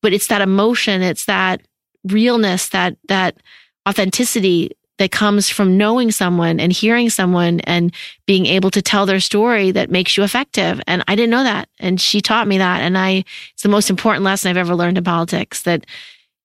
[0.00, 1.62] But it's that emotion, it's that
[2.04, 3.36] realness, that that
[3.88, 7.94] authenticity that comes from knowing someone and hearing someone and
[8.26, 10.80] being able to tell their story that makes you effective.
[10.86, 11.68] And I didn't know that.
[11.80, 12.82] And she taught me that.
[12.82, 15.86] And I, it's the most important lesson I've ever learned in politics that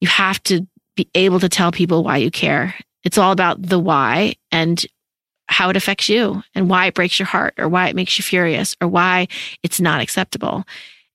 [0.02, 0.66] you have to
[0.96, 2.74] be able to tell people why you care.
[3.04, 4.36] It's all about the why.
[4.52, 4.84] And
[5.48, 8.24] how it affects you and why it breaks your heart or why it makes you
[8.24, 9.28] furious or why
[9.64, 10.66] it's not acceptable.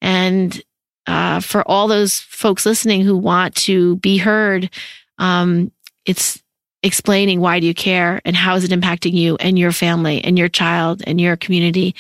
[0.01, 0.63] And
[1.07, 4.71] uh, for all those folks listening who want to be heard,
[5.19, 5.71] um,
[6.07, 6.43] it's
[6.83, 10.39] explaining why do you care and how is it impacting you and your family and
[10.39, 11.95] your child and your community.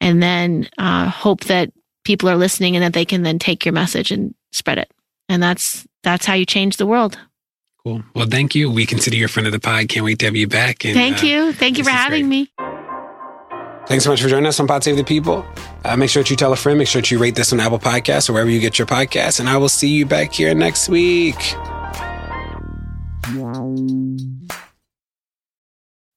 [0.00, 1.72] And then uh, hope that
[2.04, 4.90] people are listening and that they can then take your message and spread it.
[5.28, 7.18] And that's that's how you change the world.
[7.84, 8.02] Cool.
[8.14, 8.70] Well, thank you.
[8.70, 9.88] We consider you a friend of the pod.
[9.88, 10.84] Can't wait to have you back.
[10.84, 11.52] And, thank uh, you.
[11.52, 12.48] Thank you for having great.
[12.58, 12.66] me.
[13.86, 15.44] Thanks so much for joining us on Pod Save the People.
[15.84, 16.78] Uh, make sure that you tell a friend.
[16.78, 19.40] Make sure that you rate this on Apple Podcasts or wherever you get your podcasts.
[19.40, 21.36] And I will see you back here next week.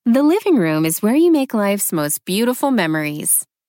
[0.06, 3.48] The living room is where you make life's most beautiful memories.